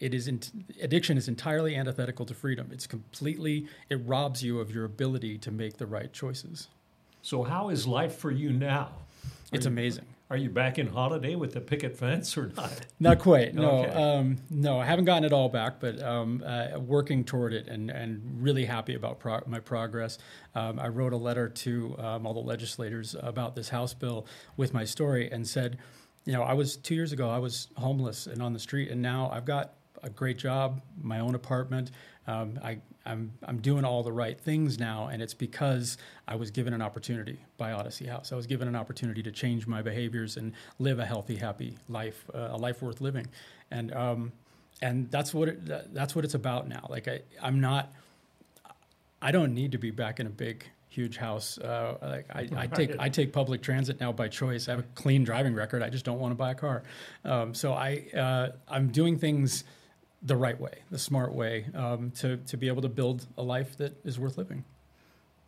it 0.00 0.14
is 0.14 0.26
in, 0.26 0.40
addiction 0.80 1.18
is 1.18 1.28
entirely 1.28 1.76
antithetical 1.76 2.24
to 2.26 2.34
freedom. 2.34 2.70
It's 2.72 2.86
completely 2.86 3.66
it 3.90 4.00
robs 4.06 4.42
you 4.42 4.58
of 4.58 4.74
your 4.74 4.86
ability 4.86 5.36
to 5.38 5.50
make 5.50 5.76
the 5.76 5.86
right 5.86 6.12
choices. 6.12 6.68
So 7.20 7.42
how 7.42 7.68
is 7.68 7.86
life 7.86 8.16
for 8.16 8.30
you 8.30 8.52
now? 8.52 8.88
It's 9.52 9.66
you- 9.66 9.70
amazing. 9.70 10.06
Are 10.32 10.36
you 10.38 10.48
back 10.48 10.78
in 10.78 10.88
Holladay 10.88 11.36
with 11.36 11.52
the 11.52 11.60
picket 11.60 11.94
fence 11.94 12.38
or 12.38 12.50
not? 12.56 12.86
Not 12.98 13.18
quite. 13.18 13.54
No, 13.54 13.80
Okay. 13.84 13.90
um, 13.92 14.38
no, 14.48 14.80
I 14.80 14.86
haven't 14.86 15.04
gotten 15.04 15.24
it 15.24 15.32
all 15.34 15.50
back, 15.50 15.78
but 15.78 16.02
um, 16.02 16.42
uh, 16.46 16.78
working 16.78 17.22
toward 17.22 17.52
it 17.52 17.68
and, 17.68 17.90
and 17.90 18.22
really 18.42 18.64
happy 18.64 18.94
about 18.94 19.18
pro- 19.18 19.42
my 19.46 19.60
progress. 19.60 20.16
Um, 20.54 20.78
I 20.78 20.88
wrote 20.88 21.12
a 21.12 21.18
letter 21.18 21.50
to 21.50 21.94
um, 21.98 22.26
all 22.26 22.32
the 22.32 22.40
legislators 22.40 23.14
about 23.20 23.54
this 23.54 23.68
House 23.68 23.92
bill 23.92 24.26
with 24.56 24.72
my 24.72 24.86
story 24.86 25.30
and 25.30 25.46
said, 25.46 25.76
you 26.24 26.32
know, 26.32 26.42
I 26.44 26.54
was 26.54 26.78
two 26.78 26.94
years 26.94 27.12
ago, 27.12 27.28
I 27.28 27.38
was 27.38 27.68
homeless 27.76 28.26
and 28.26 28.40
on 28.40 28.54
the 28.54 28.58
street, 28.58 28.90
and 28.90 29.02
now 29.02 29.28
I've 29.30 29.44
got 29.44 29.74
a 30.02 30.08
great 30.08 30.38
job, 30.38 30.80
my 30.98 31.20
own 31.20 31.34
apartment. 31.34 31.90
Um, 32.26 32.58
I, 32.62 32.78
I'm, 33.04 33.32
I'm 33.42 33.58
doing 33.58 33.84
all 33.84 34.02
the 34.02 34.12
right 34.12 34.40
things 34.40 34.78
now, 34.78 35.08
and 35.08 35.20
it's 35.20 35.34
because 35.34 35.98
I 36.28 36.36
was 36.36 36.50
given 36.50 36.72
an 36.72 36.80
opportunity 36.80 37.44
by 37.56 37.72
Odyssey 37.72 38.06
House. 38.06 38.32
I 38.32 38.36
was 38.36 38.46
given 38.46 38.68
an 38.68 38.76
opportunity 38.76 39.22
to 39.24 39.32
change 39.32 39.66
my 39.66 39.82
behaviors 39.82 40.36
and 40.36 40.52
live 40.78 40.98
a 40.98 41.04
healthy, 41.04 41.36
happy 41.36 41.78
life, 41.88 42.24
uh, 42.32 42.48
a 42.52 42.56
life 42.56 42.80
worth 42.80 43.00
living, 43.00 43.26
and 43.70 43.92
um, 43.92 44.32
and 44.80 45.10
that's 45.10 45.34
what 45.34 45.48
it, 45.48 45.94
that's 45.94 46.14
what 46.14 46.24
it's 46.24 46.34
about 46.34 46.68
now. 46.68 46.86
Like 46.88 47.08
I, 47.08 47.20
I'm 47.40 47.60
not, 47.60 47.92
I 49.20 49.32
don't 49.32 49.54
need 49.54 49.72
to 49.72 49.78
be 49.78 49.90
back 49.90 50.20
in 50.20 50.26
a 50.26 50.30
big, 50.30 50.64
huge 50.88 51.16
house. 51.16 51.58
Uh, 51.58 51.96
like 52.02 52.26
I, 52.32 52.48
I, 52.56 52.66
take 52.72 52.94
I 53.00 53.08
take 53.08 53.32
public 53.32 53.62
transit 53.62 54.00
now 54.00 54.12
by 54.12 54.28
choice. 54.28 54.68
I 54.68 54.72
have 54.72 54.80
a 54.80 54.88
clean 54.94 55.24
driving 55.24 55.54
record. 55.54 55.82
I 55.82 55.88
just 55.88 56.04
don't 56.04 56.20
want 56.20 56.32
to 56.32 56.36
buy 56.36 56.52
a 56.52 56.54
car. 56.54 56.84
Um, 57.24 57.54
so 57.54 57.72
I 57.72 58.06
uh, 58.14 58.48
I'm 58.68 58.88
doing 58.88 59.18
things 59.18 59.64
the 60.22 60.36
right 60.36 60.58
way, 60.60 60.82
the 60.90 60.98
smart 60.98 61.34
way, 61.34 61.66
um, 61.74 62.10
to 62.12 62.36
to 62.38 62.56
be 62.56 62.68
able 62.68 62.82
to 62.82 62.88
build 62.88 63.26
a 63.36 63.42
life 63.42 63.76
that 63.78 64.00
is 64.04 64.18
worth 64.18 64.38
living. 64.38 64.64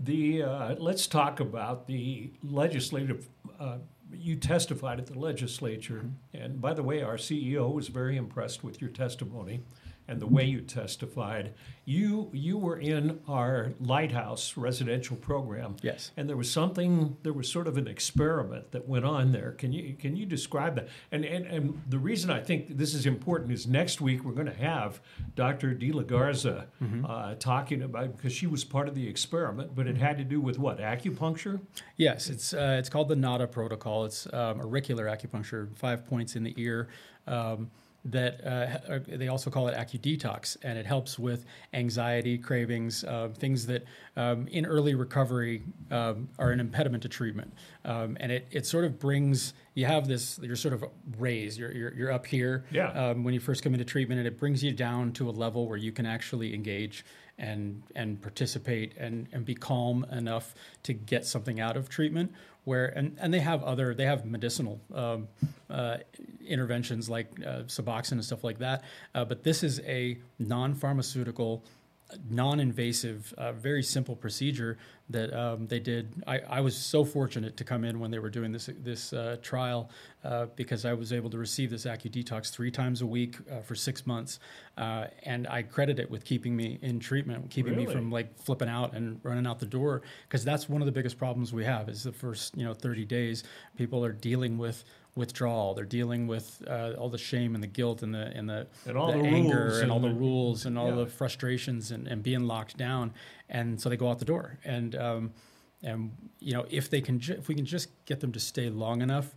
The 0.00 0.42
uh, 0.42 0.74
let's 0.78 1.06
talk 1.06 1.40
about 1.40 1.86
the 1.86 2.32
legislative. 2.42 3.28
Uh, 3.58 3.78
you 4.12 4.36
testified 4.36 4.98
at 4.98 5.06
the 5.06 5.18
legislature, 5.18 6.04
mm-hmm. 6.04 6.42
and 6.42 6.60
by 6.60 6.74
the 6.74 6.82
way, 6.82 7.02
our 7.02 7.16
CEO 7.16 7.72
was 7.72 7.88
very 7.88 8.16
impressed 8.16 8.62
with 8.64 8.80
your 8.80 8.90
testimony 8.90 9.60
and 10.06 10.20
the 10.20 10.26
way 10.26 10.44
you 10.44 10.60
testified. 10.60 11.54
You 11.86 12.30
you 12.32 12.56
were 12.56 12.78
in 12.78 13.20
our 13.28 13.72
lighthouse 13.80 14.56
residential 14.56 15.16
program. 15.16 15.76
Yes. 15.82 16.12
And 16.16 16.28
there 16.28 16.36
was 16.36 16.50
something 16.50 17.16
there 17.22 17.32
was 17.32 17.50
sort 17.50 17.66
of 17.66 17.76
an 17.76 17.88
experiment 17.88 18.72
that 18.72 18.88
went 18.88 19.04
on 19.04 19.32
there. 19.32 19.52
Can 19.52 19.72
you 19.72 19.94
can 19.94 20.16
you 20.16 20.26
describe 20.26 20.76
that? 20.76 20.88
And 21.12 21.24
and, 21.24 21.46
and 21.46 21.82
the 21.88 21.98
reason 21.98 22.30
I 22.30 22.40
think 22.40 22.76
this 22.76 22.94
is 22.94 23.06
important 23.06 23.52
is 23.52 23.66
next 23.66 24.00
week 24.00 24.24
we're 24.24 24.32
going 24.32 24.46
to 24.46 24.54
have 24.54 25.00
Dr. 25.34 25.74
De 25.74 25.92
La 25.92 26.02
Garza 26.02 26.68
mm-hmm. 26.82 27.04
uh, 27.04 27.34
talking 27.34 27.82
about 27.82 28.16
because 28.16 28.32
she 28.32 28.46
was 28.46 28.64
part 28.64 28.88
of 28.88 28.94
the 28.94 29.06
experiment, 29.06 29.74
but 29.74 29.86
it 29.86 29.96
had 29.96 30.16
to 30.18 30.24
do 30.24 30.40
with 30.40 30.58
what 30.58 30.78
acupuncture. 30.78 31.60
Yes, 31.96 32.28
it's 32.28 32.54
uh, 32.54 32.76
it's 32.78 32.88
called 32.88 33.08
the 33.08 33.16
NADA 33.16 33.48
protocol. 33.48 34.04
It's 34.04 34.26
um, 34.32 34.60
auricular 34.60 35.06
acupuncture, 35.06 35.74
five 35.76 36.06
points 36.06 36.36
in 36.36 36.44
the 36.44 36.54
ear. 36.56 36.88
Um, 37.26 37.70
that 38.06 38.44
uh, 38.46 38.98
they 39.08 39.28
also 39.28 39.50
call 39.50 39.68
it 39.68 39.74
AcuDetox, 39.74 40.58
and 40.62 40.78
it 40.78 40.84
helps 40.84 41.18
with 41.18 41.46
anxiety, 41.72 42.36
cravings, 42.36 43.02
uh, 43.04 43.30
things 43.34 43.66
that 43.66 43.84
um, 44.16 44.46
in 44.48 44.66
early 44.66 44.94
recovery 44.94 45.62
um, 45.90 46.28
are 46.38 46.50
an 46.50 46.60
impediment 46.60 47.02
to 47.02 47.08
treatment. 47.08 47.52
Um, 47.84 48.16
and 48.20 48.30
it, 48.30 48.46
it 48.50 48.66
sort 48.66 48.84
of 48.84 48.98
brings 48.98 49.54
you 49.74 49.86
have 49.86 50.06
this 50.06 50.38
you're 50.42 50.54
sort 50.54 50.74
of 50.74 50.84
raised 51.18 51.58
you're, 51.58 51.72
you're, 51.72 51.94
you're 51.94 52.12
up 52.12 52.26
here 52.26 52.64
yeah. 52.70 52.90
Um, 52.90 53.24
when 53.24 53.34
you 53.34 53.40
first 53.40 53.62
come 53.62 53.72
into 53.72 53.84
treatment, 53.84 54.18
and 54.18 54.28
it 54.28 54.38
brings 54.38 54.62
you 54.62 54.72
down 54.72 55.12
to 55.12 55.28
a 55.28 55.32
level 55.32 55.66
where 55.66 55.78
you 55.78 55.92
can 55.92 56.06
actually 56.06 56.54
engage 56.54 57.04
and 57.38 57.82
and 57.96 58.20
participate 58.22 58.96
and, 58.96 59.26
and 59.32 59.44
be 59.44 59.54
calm 59.54 60.04
enough 60.12 60.54
to 60.82 60.92
get 60.92 61.24
something 61.26 61.58
out 61.58 61.76
of 61.76 61.88
treatment 61.88 62.32
where 62.64 62.86
and, 62.86 63.16
and 63.20 63.32
they 63.32 63.40
have 63.40 63.62
other 63.62 63.94
they 63.94 64.06
have 64.06 64.24
medicinal 64.24 64.80
um, 64.94 65.28
uh, 65.70 65.98
interventions 66.46 67.08
like 67.08 67.28
uh, 67.40 67.62
Suboxone 67.66 68.12
and 68.12 68.24
stuff 68.24 68.44
like 68.44 68.58
that. 68.58 68.82
Uh, 69.14 69.24
but 69.24 69.42
this 69.42 69.62
is 69.62 69.80
a 69.80 70.18
non-pharmaceutical, 70.38 71.64
non-invasive, 72.30 73.32
uh, 73.38 73.52
very 73.52 73.82
simple 73.82 74.16
procedure 74.16 74.78
that 75.10 75.34
um, 75.38 75.66
they 75.66 75.80
did. 75.80 76.22
I, 76.26 76.38
I, 76.48 76.60
was 76.60 76.74
so 76.76 77.04
fortunate 77.04 77.58
to 77.58 77.64
come 77.64 77.84
in 77.84 78.00
when 78.00 78.10
they 78.10 78.18
were 78.18 78.30
doing 78.30 78.52
this 78.52 78.70
this 78.78 79.12
uh, 79.12 79.36
trial 79.42 79.90
uh, 80.24 80.46
because 80.56 80.86
I 80.86 80.94
was 80.94 81.12
able 81.12 81.28
to 81.30 81.38
receive 81.38 81.70
this 81.70 81.84
AcuDetox 81.84 82.50
three 82.50 82.70
times 82.70 83.02
a 83.02 83.06
week 83.06 83.36
uh, 83.50 83.60
for 83.60 83.74
six 83.74 84.06
months, 84.06 84.38
uh, 84.78 85.06
and 85.24 85.46
I 85.46 85.62
credit 85.62 85.98
it 85.98 86.10
with 86.10 86.24
keeping 86.24 86.56
me 86.56 86.78
in 86.80 87.00
treatment, 87.00 87.50
keeping 87.50 87.74
really? 87.74 87.86
me 87.86 87.92
from 87.92 88.10
like 88.10 88.38
flipping 88.38 88.68
out 88.68 88.94
and 88.94 89.20
running 89.22 89.46
out 89.46 89.58
the 89.58 89.66
door. 89.66 90.00
Because 90.26 90.42
that's 90.42 90.70
one 90.70 90.80
of 90.80 90.86
the 90.86 90.92
biggest 90.92 91.18
problems 91.18 91.52
we 91.52 91.64
have 91.64 91.90
is 91.90 92.02
the 92.02 92.12
first 92.12 92.56
you 92.56 92.64
know 92.64 92.72
30 92.72 93.04
days 93.04 93.44
people 93.76 94.02
are 94.04 94.12
dealing 94.12 94.56
with 94.56 94.84
withdrawal. 95.16 95.74
They're 95.74 95.84
dealing 95.84 96.26
with 96.26 96.62
uh, 96.68 96.92
all 96.98 97.08
the 97.08 97.18
shame 97.18 97.54
and 97.54 97.62
the 97.62 97.68
guilt 97.68 98.02
and 98.02 98.14
the 98.14 98.32
and 98.34 98.48
the, 98.48 98.66
and 98.86 98.96
all 98.96 99.12
the, 99.12 99.18
the 99.18 99.24
anger 99.24 99.68
and, 99.68 99.82
and, 99.84 99.92
all 99.92 100.00
the, 100.00 100.08
the 100.08 100.14
rules 100.14 100.66
and 100.66 100.78
all 100.78 100.88
yeah. 100.88 101.04
the 101.04 101.06
frustrations 101.06 101.90
and, 101.90 102.06
and 102.08 102.22
being 102.22 102.46
locked 102.46 102.76
down. 102.76 103.12
And 103.48 103.80
so 103.80 103.88
they 103.88 103.96
go 103.96 104.08
out 104.08 104.18
the 104.18 104.24
door. 104.24 104.58
And 104.64 104.94
um, 104.96 105.32
and 105.82 106.12
you 106.40 106.54
know 106.54 106.66
if 106.70 106.90
they 106.90 107.00
can 107.00 107.20
ju- 107.20 107.36
if 107.38 107.48
we 107.48 107.54
can 107.54 107.66
just 107.66 107.88
get 108.06 108.20
them 108.20 108.32
to 108.32 108.40
stay 108.40 108.70
long 108.70 109.02
enough 109.02 109.34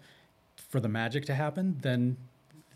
for 0.69 0.79
the 0.79 0.89
magic 0.89 1.25
to 1.25 1.35
happen, 1.35 1.77
then 1.81 2.17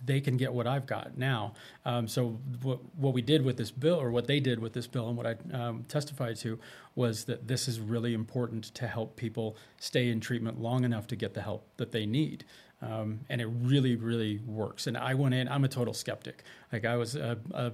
they 0.04 0.20
can 0.20 0.38
get 0.38 0.52
what 0.52 0.68
I've 0.68 0.86
got 0.86 1.18
now. 1.18 1.54
Um, 1.86 2.08
so 2.08 2.40
what, 2.62 2.80
what 2.96 3.14
we 3.14 3.22
did 3.22 3.44
with 3.44 3.58
this 3.58 3.72
bill, 3.72 4.02
or 4.02 4.12
what 4.12 4.28
they 4.28 4.40
did 4.40 4.60
with 4.60 4.74
this 4.74 4.88
bill, 4.88 5.08
and 5.08 5.18
what 5.18 5.28
I 5.28 5.36
um, 5.56 5.86
testified 5.88 6.38
to, 6.38 6.60
was 6.96 7.26
that 7.26 7.48
this 7.48 7.68
is 7.68 7.80
really 7.80 8.14
important 8.14 8.66
to 8.76 8.88
help 8.88 9.16
people 9.16 9.58
stay 9.80 10.10
in 10.10 10.20
treatment 10.20 10.60
long 10.60 10.84
enough 10.84 11.08
to 11.08 11.16
get 11.16 11.34
the 11.34 11.42
help 11.42 11.68
that 11.78 11.92
they 11.92 12.06
need. 12.06 12.46
Um, 12.82 13.20
and 13.30 13.40
it 13.42 13.48
really, 13.62 13.96
really 13.96 14.40
works. 14.40 14.88
And 14.88 14.98
I 14.98 15.14
went 15.14 15.36
in. 15.36 15.48
I'm 15.48 15.64
a 15.64 15.68
total 15.68 15.94
skeptic. 15.94 16.44
Like 16.74 16.84
I 16.84 16.96
was 16.96 17.16
a, 17.16 17.38
a, 17.54 17.72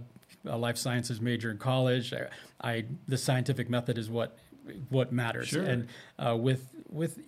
a 0.48 0.58
life 0.58 0.78
sciences 0.78 1.22
major 1.22 1.52
in 1.52 1.58
college. 1.58 2.14
I, 2.14 2.28
I, 2.62 2.86
the 3.08 3.18
scientific 3.18 3.70
method 3.70 3.98
is 3.98 4.10
what 4.10 4.38
what 4.90 5.12
matters. 5.12 5.48
Sure. 5.48 5.64
And 5.64 5.88
uh, 6.20 6.36
with 6.36 6.68
with 6.90 7.20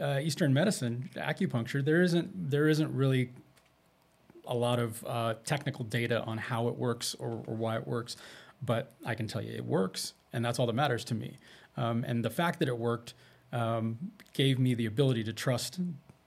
uh, 0.00 0.20
Eastern 0.22 0.52
medicine, 0.52 1.10
acupuncture, 1.16 1.84
there 1.84 2.02
isn't 2.02 2.50
there 2.50 2.68
isn't 2.68 2.94
really 2.94 3.30
a 4.46 4.54
lot 4.54 4.78
of 4.78 5.04
uh, 5.06 5.34
technical 5.44 5.84
data 5.84 6.22
on 6.24 6.36
how 6.36 6.68
it 6.68 6.76
works 6.76 7.14
or, 7.18 7.42
or, 7.46 7.54
why 7.54 7.76
it 7.76 7.86
works, 7.86 8.16
but 8.60 8.92
I 9.06 9.14
can 9.14 9.28
tell 9.28 9.40
you 9.40 9.52
it 9.52 9.64
works, 9.64 10.14
and 10.32 10.44
that's 10.44 10.58
all 10.58 10.66
that 10.66 10.72
matters 10.72 11.04
to 11.06 11.14
me. 11.14 11.38
Um, 11.76 12.04
and 12.06 12.24
the 12.24 12.30
fact 12.30 12.58
that 12.58 12.66
it 12.66 12.76
worked 12.76 13.14
um, 13.52 13.98
gave 14.32 14.58
me 14.58 14.74
the 14.74 14.86
ability 14.86 15.24
to 15.24 15.32
trust 15.32 15.78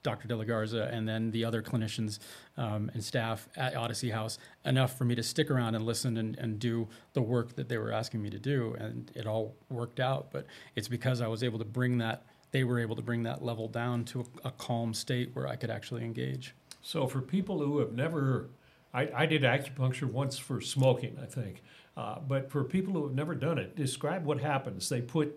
Dr. 0.06 0.28
De 0.28 0.36
La 0.36 0.44
Garza 0.44 0.88
and 0.92 1.08
then 1.08 1.32
the 1.32 1.44
other 1.44 1.60
clinicians 1.60 2.20
um, 2.56 2.88
and 2.94 3.02
staff 3.02 3.48
at 3.56 3.74
Odyssey 3.74 4.10
House 4.10 4.38
enough 4.64 4.96
for 4.96 5.04
me 5.04 5.16
to 5.16 5.22
stick 5.22 5.50
around 5.50 5.74
and 5.74 5.84
listen 5.84 6.16
and, 6.16 6.38
and 6.38 6.60
do 6.60 6.86
the 7.12 7.20
work 7.20 7.56
that 7.56 7.68
they 7.68 7.76
were 7.76 7.90
asking 7.90 8.22
me 8.22 8.30
to 8.30 8.38
do. 8.38 8.76
And 8.78 9.10
it 9.16 9.26
all 9.26 9.56
worked 9.68 9.98
out. 9.98 10.30
But 10.30 10.46
it's 10.76 10.86
because 10.86 11.20
I 11.20 11.26
was 11.26 11.42
able 11.42 11.58
to 11.58 11.64
bring 11.64 11.98
that, 11.98 12.24
they 12.52 12.62
were 12.62 12.78
able 12.78 12.94
to 12.94 13.02
bring 13.02 13.24
that 13.24 13.44
level 13.44 13.66
down 13.66 14.04
to 14.04 14.20
a, 14.20 14.48
a 14.48 14.50
calm 14.52 14.94
state 14.94 15.30
where 15.34 15.48
I 15.48 15.56
could 15.56 15.70
actually 15.70 16.04
engage. 16.04 16.54
So 16.82 17.08
for 17.08 17.20
people 17.20 17.58
who 17.58 17.80
have 17.80 17.90
never, 17.90 18.50
I, 18.94 19.10
I 19.12 19.26
did 19.26 19.42
acupuncture 19.42 20.08
once 20.08 20.38
for 20.38 20.60
smoking, 20.60 21.18
I 21.20 21.26
think. 21.26 21.64
Uh, 21.96 22.20
but 22.20 22.48
for 22.48 22.62
people 22.62 22.92
who 22.92 23.02
have 23.08 23.14
never 23.16 23.34
done 23.34 23.58
it, 23.58 23.74
describe 23.74 24.24
what 24.24 24.40
happens. 24.40 24.88
They 24.88 25.00
put 25.00 25.36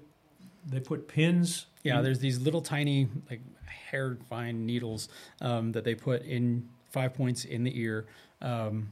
they 0.69 0.79
put 0.79 1.07
pins. 1.07 1.65
Yeah, 1.83 1.97
in. 1.97 2.03
there's 2.03 2.19
these 2.19 2.39
little 2.39 2.61
tiny 2.61 3.07
like 3.29 3.41
hair 3.65 4.17
fine 4.29 4.65
needles 4.65 5.09
um, 5.41 5.71
that 5.71 5.83
they 5.83 5.95
put 5.95 6.23
in 6.23 6.67
five 6.89 7.13
points 7.13 7.45
in 7.45 7.63
the 7.63 7.79
ear. 7.79 8.05
Um, 8.41 8.91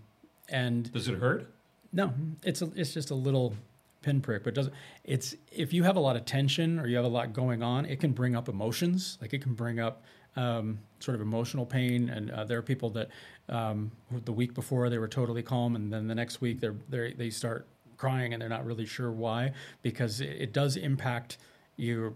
and 0.50 0.92
does 0.92 1.08
it 1.08 1.20
hurt? 1.20 1.54
No, 1.94 2.14
it's 2.44 2.62
a, 2.62 2.72
it's 2.76 2.94
just 2.94 3.12
a 3.12 3.16
little 3.16 3.54
pinprick, 4.02 4.44
but 4.44 4.50
it 4.50 4.56
doesn't. 4.56 4.74
It's 5.04 5.36
if 5.52 5.74
you 5.74 5.84
have 5.84 5.96
a 5.96 6.00
lot 6.00 6.16
of 6.16 6.26
tension 6.26 6.80
or 6.80 6.88
you 6.88 6.96
have 6.96 7.06
a 7.06 7.10
lot 7.10 7.34
going 7.34 7.64
on, 7.64 7.86
it 7.86 8.00
can 8.00 8.12
bring 8.12 8.36
up 8.36 8.50
emotions. 8.50 9.18
Like 9.22 9.34
it 9.34 9.42
can 9.42 9.54
bring 9.54 9.80
up 9.80 10.04
um, 10.36 10.80
sort 11.00 11.16
of 11.16 11.22
emotional 11.22 11.66
pain. 11.66 12.10
And 12.10 12.32
uh, 12.32 12.44
there 12.46 12.58
are 12.58 12.64
people 12.64 12.90
that 12.92 13.10
um, 13.50 13.92
the 14.26 14.32
week 14.32 14.54
before 14.54 14.90
they 14.90 14.98
were 14.98 15.08
totally 15.08 15.44
calm, 15.44 15.76
and 15.76 15.92
then 15.92 16.08
the 16.08 16.16
next 16.16 16.42
week 16.42 16.60
they 16.60 16.70
they 16.90 17.14
they 17.14 17.30
start 17.30 17.68
crying 17.98 18.32
and 18.32 18.42
they're 18.42 18.50
not 18.50 18.64
really 18.64 18.86
sure 18.86 19.12
why 19.12 19.52
because 19.82 20.22
it, 20.22 20.30
it 20.30 20.54
does 20.54 20.78
impact 20.78 21.40
your 21.78 22.14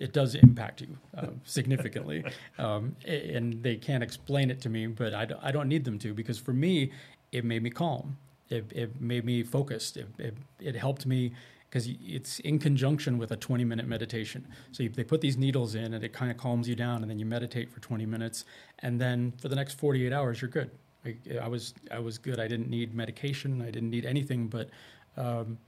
it 0.00 0.12
does 0.12 0.34
impact 0.34 0.80
you 0.80 0.96
uh, 1.16 1.28
significantly. 1.44 2.24
Um, 2.58 2.94
and 3.06 3.62
they 3.62 3.76
can't 3.76 4.02
explain 4.02 4.50
it 4.50 4.60
to 4.62 4.68
me, 4.68 4.86
but 4.86 5.14
I, 5.14 5.26
I 5.42 5.50
don't 5.50 5.66
need 5.66 5.84
them 5.84 5.98
to 6.00 6.12
because 6.12 6.38
for 6.38 6.52
me, 6.52 6.90
it 7.32 7.42
made 7.42 7.62
me 7.62 7.70
calm. 7.70 8.18
It, 8.50 8.70
it 8.74 9.00
made 9.00 9.24
me 9.24 9.42
focused. 9.42 9.96
It, 9.96 10.08
it, 10.18 10.36
it 10.60 10.76
helped 10.76 11.06
me 11.06 11.32
because 11.68 11.88
it's 12.04 12.38
in 12.40 12.58
conjunction 12.58 13.16
with 13.16 13.30
a 13.30 13.36
20 13.36 13.64
minute 13.64 13.86
meditation. 13.86 14.46
So 14.72 14.82
you, 14.82 14.88
they 14.90 15.04
put 15.04 15.22
these 15.22 15.38
needles 15.38 15.74
in 15.74 15.94
and 15.94 16.04
it 16.04 16.12
kind 16.12 16.30
of 16.30 16.36
calms 16.36 16.68
you 16.68 16.74
down, 16.74 17.00
and 17.00 17.10
then 17.10 17.18
you 17.18 17.24
meditate 17.24 17.70
for 17.70 17.80
20 17.80 18.04
minutes. 18.04 18.44
And 18.80 19.00
then 19.00 19.32
for 19.40 19.48
the 19.48 19.56
next 19.56 19.78
48 19.78 20.12
hours, 20.12 20.42
you're 20.42 20.50
good. 20.50 20.70
I, 21.06 21.16
I 21.40 21.48
was, 21.48 21.72
I 21.90 21.98
was 21.98 22.18
good. 22.18 22.38
I 22.38 22.46
didn't 22.46 22.68
need 22.68 22.94
medication, 22.94 23.62
I 23.62 23.70
didn't 23.70 23.90
need 23.90 24.04
anything 24.04 24.48
but. 24.48 24.68
Um, 25.16 25.58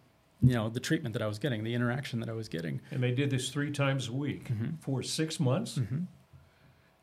you 0.42 0.54
know 0.54 0.68
the 0.68 0.80
treatment 0.80 1.12
that 1.12 1.22
I 1.22 1.26
was 1.26 1.38
getting, 1.38 1.62
the 1.64 1.74
interaction 1.74 2.20
that 2.20 2.28
I 2.28 2.32
was 2.32 2.48
getting. 2.48 2.80
And 2.90 3.02
they 3.02 3.12
did 3.12 3.30
this 3.30 3.48
three 3.50 3.70
times 3.70 4.08
a 4.08 4.12
week 4.12 4.52
mm-hmm. 4.52 4.76
for 4.80 5.02
six 5.02 5.38
months. 5.38 5.78
Mm-hmm. 5.78 6.04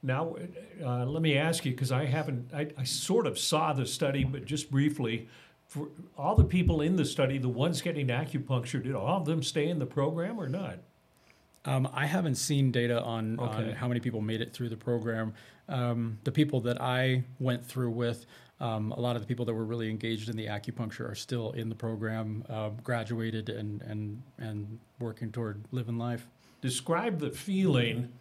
Now, 0.01 0.35
uh, 0.83 1.05
let 1.05 1.21
me 1.21 1.37
ask 1.37 1.65
you 1.65 1.71
because 1.71 1.91
I 1.91 2.05
haven't, 2.05 2.53
I, 2.53 2.69
I, 2.77 2.83
sort 2.85 3.27
of 3.27 3.37
saw 3.37 3.73
the 3.73 3.85
study, 3.85 4.23
but 4.23 4.45
just 4.45 4.71
briefly. 4.71 5.27
For 5.67 5.89
all 6.17 6.35
the 6.35 6.45
people 6.45 6.81
in 6.81 6.95
the 6.95 7.05
study, 7.05 7.37
the 7.37 7.49
ones 7.49 7.81
getting 7.81 8.07
acupuncture, 8.07 8.81
did 8.81 8.95
all 8.95 9.17
of 9.17 9.25
them 9.25 9.43
stay 9.43 9.67
in 9.67 9.77
the 9.77 9.85
program 9.85 10.39
or 10.39 10.47
not? 10.47 10.79
Um, 11.65 11.87
I 11.93 12.07
haven't 12.07 12.35
seen 12.35 12.71
data 12.71 13.03
on, 13.03 13.39
okay. 13.39 13.69
on, 13.69 13.71
how 13.73 13.87
many 13.87 13.99
people 13.99 14.21
made 14.21 14.41
it 14.41 14.53
through 14.53 14.69
the 14.69 14.77
program. 14.77 15.33
Um, 15.67 16.17
the 16.23 16.31
people 16.31 16.61
that 16.61 16.81
I 16.81 17.23
went 17.39 17.63
through 17.63 17.91
with, 17.91 18.25
um, 18.59 18.91
a 18.91 18.99
lot 18.99 19.15
of 19.15 19.21
the 19.21 19.27
people 19.27 19.45
that 19.45 19.53
were 19.53 19.65
really 19.65 19.89
engaged 19.89 20.29
in 20.29 20.35
the 20.35 20.47
acupuncture 20.47 21.09
are 21.09 21.15
still 21.15 21.51
in 21.51 21.69
the 21.69 21.75
program, 21.75 22.43
uh, 22.49 22.69
graduated 22.83 23.49
and, 23.49 23.81
and, 23.83 24.21
and 24.37 24.79
working 24.99 25.31
toward 25.31 25.63
living 25.71 25.97
life. 25.97 26.27
Describe 26.61 27.19
the 27.19 27.31
feeling 27.31 28.11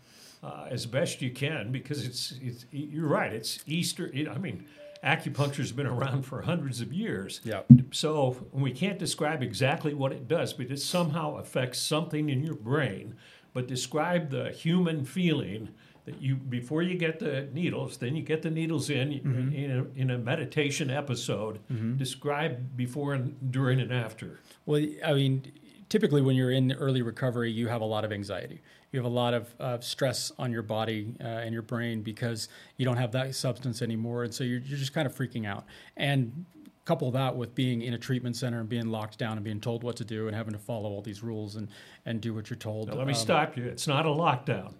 uh, 0.42 0.66
as 0.70 0.86
best 0.86 1.20
you 1.20 1.30
can 1.30 1.72
because 1.72 2.04
it's, 2.06 2.34
it's 2.40 2.64
you're 2.70 3.08
right. 3.08 3.32
It's 3.32 3.58
Easter. 3.66 4.10
It, 4.14 4.28
I 4.28 4.38
mean, 4.38 4.64
acupuncture's 5.02 5.72
been 5.72 5.86
around 5.86 6.22
for 6.22 6.42
hundreds 6.42 6.80
of 6.80 6.92
years. 6.92 7.40
Yeah. 7.42 7.62
So 7.90 8.36
we 8.52 8.70
can't 8.70 8.98
describe 8.98 9.42
exactly 9.42 9.94
what 9.94 10.12
it 10.12 10.28
does, 10.28 10.52
but 10.52 10.70
it 10.70 10.80
somehow 10.80 11.36
affects 11.36 11.80
something 11.80 12.28
in 12.28 12.44
your 12.44 12.54
brain. 12.54 13.16
But 13.54 13.66
describe 13.66 14.30
the 14.30 14.50
human 14.50 15.04
feeling 15.04 15.70
that 16.08 16.20
you 16.22 16.34
before 16.36 16.82
you 16.82 16.96
get 16.96 17.18
the 17.18 17.48
needles, 17.52 17.96
then 17.98 18.16
you 18.16 18.22
get 18.22 18.42
the 18.42 18.50
needles 18.50 18.90
in 18.90 19.08
Mm-hmm. 19.08 19.52
in, 19.54 19.70
a, 19.70 20.00
in 20.00 20.10
a 20.10 20.18
meditation 20.18 20.90
episode. 20.90 21.60
Describe 21.96 22.76
before 22.76 23.14
and 23.14 23.50
during 23.52 23.80
and 23.80 23.92
after. 23.92 24.40
Well, 24.66 24.84
I 25.04 25.12
mean, 25.14 25.52
typically 25.88 26.22
when 26.22 26.36
you're 26.36 26.50
in 26.50 26.72
early 26.72 27.02
recovery, 27.02 27.50
you 27.50 27.68
have 27.68 27.80
a 27.80 27.86
lot 27.86 28.04
of 28.04 28.12
anxiety. 28.12 28.60
You 28.92 28.98
have 29.00 29.06
a 29.06 29.14
lot 29.14 29.34
of 29.34 29.54
uh, 29.60 29.80
stress 29.80 30.32
on 30.38 30.50
your 30.50 30.62
body 30.62 31.14
uh, 31.20 31.24
and 31.44 31.52
your 31.52 31.62
brain 31.62 32.02
because 32.02 32.48
you 32.78 32.84
don't 32.86 32.96
have 32.96 33.12
that 33.12 33.34
substance 33.34 33.82
anymore, 33.82 34.24
and 34.24 34.32
so 34.32 34.44
you're, 34.44 34.60
you're 34.60 34.78
just 34.78 34.94
kind 34.94 35.06
of 35.06 35.14
freaking 35.14 35.46
out. 35.46 35.64
And 35.96 36.46
couple 36.86 37.10
that 37.10 37.36
with 37.36 37.54
being 37.54 37.82
in 37.82 37.92
a 37.92 37.98
treatment 37.98 38.34
center 38.34 38.60
and 38.60 38.68
being 38.70 38.86
locked 38.86 39.18
down 39.18 39.36
and 39.36 39.44
being 39.44 39.60
told 39.60 39.82
what 39.84 39.94
to 39.94 40.06
do 40.06 40.26
and 40.26 40.34
having 40.34 40.54
to 40.54 40.58
follow 40.58 40.88
all 40.88 41.02
these 41.02 41.22
rules 41.22 41.56
and, 41.56 41.68
and 42.06 42.18
do 42.22 42.32
what 42.32 42.48
you're 42.48 42.56
told. 42.56 42.88
Now, 42.88 42.94
let 42.94 43.06
me 43.06 43.12
Um, 43.12 43.18
stop 43.18 43.58
you. 43.58 43.64
It's 43.66 43.86
not 43.86 44.06
a 44.06 44.08
lockdown, 44.08 44.72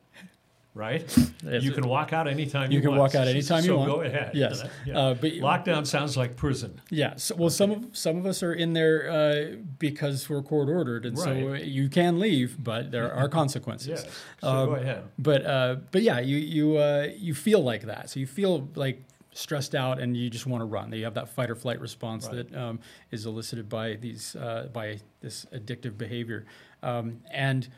right? 0.74 1.02
It's- 1.46 1.62
you 1.64 1.72
can 1.72 1.88
walk 1.88 2.12
out 2.12 2.28
anytime 2.28 2.70
you, 2.70 2.76
You 2.76 2.82
can 2.82 2.90
want. 2.90 3.00
walk 3.00 3.14
out 3.14 3.26
anytime 3.26 3.62
you 3.64 3.68
so 3.70 3.76
want. 3.78 3.90
go 3.90 4.00
ahead. 4.02 4.30
Yes. 4.34 4.62
Yeah. 4.86 4.98
Uh, 4.98 5.14
but 5.14 5.32
Lockdown 5.32 5.86
sounds 5.86 6.16
like 6.16 6.36
prison. 6.36 6.80
Yeah. 6.90 7.14
So, 7.16 7.34
well, 7.36 7.50
some 7.50 7.70
of 7.70 7.96
some 7.96 8.16
of 8.16 8.26
us 8.26 8.42
are 8.42 8.52
in 8.52 8.72
there 8.74 9.10
uh, 9.10 9.56
because 9.78 10.28
we're 10.28 10.42
court 10.42 10.68
ordered, 10.68 11.04
and 11.06 11.18
so 11.18 11.32
you 11.54 11.88
can 11.88 12.18
leave, 12.20 12.56
but 12.62 12.90
there 12.90 13.12
are 13.12 13.28
consequences. 13.40 13.88
Yes. 13.88 14.06
So 14.40 14.48
Um, 14.48 14.68
go 14.68 14.74
ahead. 14.76 15.02
But 15.18 15.44
uh, 15.46 15.76
but 15.90 16.02
yeah, 16.02 16.20
you 16.20 16.36
you 16.36 16.76
uh, 16.78 17.08
you 17.16 17.34
feel 17.34 17.60
like 17.60 17.82
that. 17.82 18.10
So 18.10 18.20
you 18.20 18.26
feel 18.26 18.68
like 18.74 19.02
stressed 19.32 19.74
out, 19.74 20.00
and 20.00 20.16
you 20.16 20.28
just 20.30 20.46
want 20.46 20.60
to 20.62 20.64
run. 20.66 20.92
You 20.92 21.04
have 21.04 21.14
that 21.14 21.28
fight 21.28 21.48
or 21.50 21.54
flight 21.54 21.80
response 21.80 22.26
Right. 22.26 22.48
that 22.50 22.56
um, 22.60 22.80
is 23.12 23.24
elicited 23.26 23.68
by 23.68 23.94
these 23.94 24.34
uh, 24.36 24.68
by 24.72 24.98
this 25.20 25.46
addictive 25.52 25.96
behavior. 25.96 26.44
Um, 26.82 27.20
and 27.32 27.68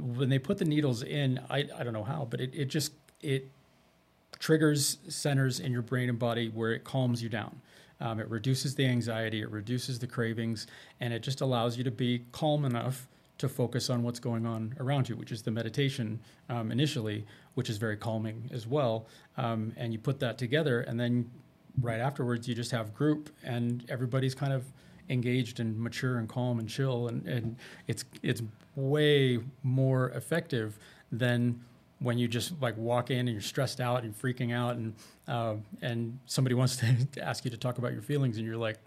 when 0.00 0.28
they 0.28 0.38
put 0.38 0.58
the 0.58 0.64
needles 0.64 1.02
in, 1.02 1.40
I, 1.48 1.68
I 1.76 1.84
don't 1.84 1.92
know 1.92 2.04
how, 2.04 2.26
but 2.30 2.40
it, 2.40 2.54
it 2.54 2.66
just 2.66 2.92
it 3.20 3.50
triggers 4.38 4.98
centers 5.08 5.60
in 5.60 5.72
your 5.72 5.82
brain 5.82 6.08
and 6.08 6.18
body 6.18 6.48
where 6.48 6.72
it 6.72 6.84
calms 6.84 7.22
you 7.22 7.28
down. 7.28 7.60
Um, 8.00 8.18
it 8.18 8.30
reduces 8.30 8.74
the 8.74 8.86
anxiety, 8.86 9.42
it 9.42 9.50
reduces 9.50 9.98
the 9.98 10.06
cravings, 10.06 10.66
and 11.00 11.12
it 11.12 11.22
just 11.22 11.42
allows 11.42 11.76
you 11.76 11.84
to 11.84 11.90
be 11.90 12.24
calm 12.32 12.64
enough 12.64 13.08
to 13.36 13.48
focus 13.48 13.90
on 13.90 14.02
what's 14.02 14.20
going 14.20 14.46
on 14.46 14.74
around 14.80 15.08
you, 15.08 15.16
which 15.16 15.32
is 15.32 15.42
the 15.42 15.50
meditation 15.50 16.20
um, 16.48 16.70
initially, 16.70 17.26
which 17.54 17.68
is 17.68 17.76
very 17.76 17.96
calming 17.96 18.48
as 18.52 18.66
well. 18.66 19.06
Um, 19.36 19.72
and 19.76 19.92
you 19.92 19.98
put 19.98 20.20
that 20.20 20.38
together, 20.38 20.80
and 20.80 20.98
then 20.98 21.30
right 21.80 22.00
afterwards, 22.00 22.48
you 22.48 22.54
just 22.54 22.70
have 22.70 22.94
group, 22.94 23.30
and 23.44 23.84
everybody's 23.88 24.34
kind 24.34 24.52
of 24.52 24.64
engaged 25.10 25.60
and 25.60 25.78
mature 25.78 26.16
and 26.18 26.28
calm 26.28 26.58
and 26.58 26.68
chill, 26.68 27.08
and, 27.08 27.26
and 27.26 27.56
it's 27.86 28.04
it's 28.22 28.42
way 28.76 29.38
more 29.62 30.10
effective 30.10 30.78
than 31.12 31.60
when 31.98 32.16
you 32.16 32.26
just 32.28 32.52
like 32.62 32.76
walk 32.78 33.10
in 33.10 33.18
and 33.18 33.28
you're 33.30 33.40
stressed 33.42 33.80
out 33.80 34.04
and 34.04 34.18
freaking 34.18 34.54
out 34.54 34.76
and 34.76 34.94
uh, 35.28 35.54
and 35.82 36.18
somebody 36.26 36.54
wants 36.54 36.76
to 36.76 36.96
ask 37.22 37.44
you 37.44 37.50
to 37.50 37.58
talk 37.58 37.76
about 37.78 37.92
your 37.92 38.00
feelings 38.02 38.38
and 38.38 38.46
you're 38.46 38.56
like 38.56 38.78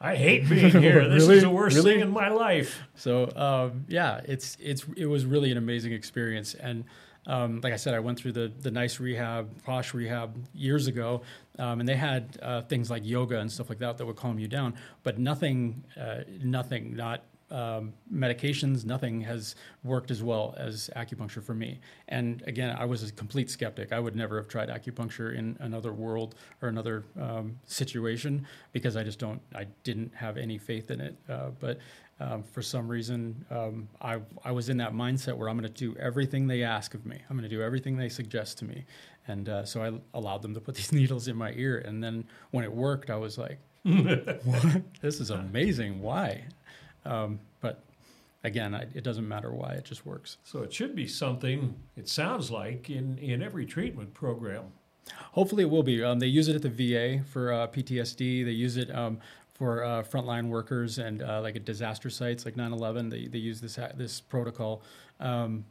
I 0.00 0.14
hate 0.16 0.48
being 0.48 0.70
here. 0.82 1.08
This 1.08 1.22
Really? 1.24 1.36
is 1.38 1.42
the 1.42 1.50
worst 1.50 1.76
Really? 1.76 1.92
thing 1.94 2.00
in 2.00 2.10
my 2.10 2.28
life. 2.28 2.80
so 2.96 3.30
um, 3.36 3.84
yeah 3.88 4.20
it's 4.24 4.56
it's 4.60 4.84
it 4.96 5.06
was 5.06 5.26
really 5.26 5.52
an 5.52 5.58
amazing 5.58 5.92
experience 5.92 6.54
and 6.54 6.84
um, 7.28 7.60
like 7.62 7.72
I 7.72 7.76
said 7.76 7.94
I 7.94 8.00
went 8.00 8.18
through 8.18 8.32
the 8.32 8.52
the 8.60 8.70
nice 8.70 8.98
rehab 8.98 9.62
posh 9.62 9.94
rehab 9.94 10.34
years 10.54 10.86
ago 10.88 11.22
um, 11.58 11.80
and 11.80 11.88
they 11.88 11.96
had 11.96 12.38
uh, 12.42 12.62
things 12.62 12.90
like 12.90 13.04
yoga 13.04 13.38
and 13.38 13.50
stuff 13.50 13.68
like 13.68 13.78
that 13.78 13.98
that 13.98 14.06
would 14.06 14.16
calm 14.16 14.38
you 14.38 14.48
down 14.48 14.74
but 15.04 15.18
nothing 15.18 15.84
uh, 16.00 16.22
nothing 16.42 16.96
not 16.96 17.22
um, 17.50 17.94
medications, 18.12 18.84
nothing 18.84 19.20
has 19.22 19.54
worked 19.82 20.10
as 20.10 20.22
well 20.22 20.54
as 20.58 20.90
acupuncture 20.96 21.42
for 21.42 21.54
me. 21.54 21.80
And 22.08 22.42
again, 22.46 22.76
I 22.78 22.84
was 22.84 23.08
a 23.08 23.12
complete 23.12 23.50
skeptic. 23.50 23.92
I 23.92 24.00
would 24.00 24.14
never 24.14 24.36
have 24.36 24.48
tried 24.48 24.68
acupuncture 24.68 25.34
in 25.34 25.56
another 25.60 25.92
world 25.92 26.34
or 26.60 26.68
another 26.68 27.04
um, 27.20 27.58
situation 27.66 28.46
because 28.72 28.96
I 28.96 29.02
just 29.02 29.18
don't, 29.18 29.40
I 29.54 29.66
didn't 29.82 30.14
have 30.14 30.36
any 30.36 30.58
faith 30.58 30.90
in 30.90 31.00
it. 31.00 31.16
Uh, 31.28 31.50
but 31.58 31.78
um, 32.20 32.42
for 32.42 32.62
some 32.62 32.88
reason, 32.88 33.44
um, 33.50 33.88
I, 34.00 34.18
I 34.44 34.52
was 34.52 34.68
in 34.68 34.76
that 34.78 34.92
mindset 34.92 35.36
where 35.36 35.48
I'm 35.48 35.56
going 35.56 35.72
to 35.72 35.78
do 35.78 35.96
everything 35.98 36.46
they 36.48 36.62
ask 36.62 36.94
of 36.94 37.06
me. 37.06 37.20
I'm 37.28 37.36
going 37.36 37.48
to 37.48 37.54
do 37.54 37.62
everything 37.62 37.96
they 37.96 38.08
suggest 38.08 38.58
to 38.58 38.64
me. 38.64 38.84
And 39.28 39.48
uh, 39.48 39.64
so 39.64 39.82
I 39.82 40.16
allowed 40.16 40.42
them 40.42 40.54
to 40.54 40.60
put 40.60 40.74
these 40.76 40.92
needles 40.92 41.28
in 41.28 41.36
my 41.36 41.52
ear. 41.52 41.78
And 41.78 42.02
then 42.02 42.24
when 42.50 42.64
it 42.64 42.72
worked, 42.72 43.10
I 43.10 43.16
was 43.16 43.38
like, 43.38 43.58
what? 43.82 44.82
this 45.00 45.20
is 45.20 45.30
amazing. 45.30 46.02
Why? 46.02 46.44
Um, 47.04 47.40
but 47.60 47.82
again, 48.44 48.74
I, 48.74 48.86
it 48.94 49.04
doesn't 49.04 49.26
matter 49.26 49.52
why; 49.52 49.72
it 49.72 49.84
just 49.84 50.04
works. 50.04 50.36
So 50.44 50.62
it 50.62 50.72
should 50.72 50.94
be 50.94 51.06
something. 51.06 51.74
It 51.96 52.08
sounds 52.08 52.50
like 52.50 52.90
in 52.90 53.18
in 53.18 53.42
every 53.42 53.64
treatment 53.64 54.14
program. 54.14 54.64
Hopefully, 55.32 55.62
it 55.62 55.70
will 55.70 55.82
be. 55.82 56.02
Um, 56.02 56.18
they 56.18 56.26
use 56.26 56.48
it 56.48 56.56
at 56.56 56.62
the 56.62 56.68
VA 56.68 57.24
for 57.24 57.52
uh, 57.52 57.66
PTSD. 57.68 58.44
They 58.44 58.50
use 58.50 58.76
it 58.76 58.94
um, 58.94 59.20
for 59.58 59.84
uh, 59.84 60.02
frontline 60.02 60.48
workers 60.48 60.98
and 60.98 61.22
uh, 61.22 61.40
like 61.42 61.56
at 61.56 61.64
disaster 61.64 62.08
sites 62.08 62.44
like 62.44 62.54
9/11. 62.54 63.10
They 63.10 63.26
they 63.26 63.38
use 63.38 63.60
this 63.60 63.78
this 63.96 64.20
protocol. 64.20 64.82
Um, 65.20 65.64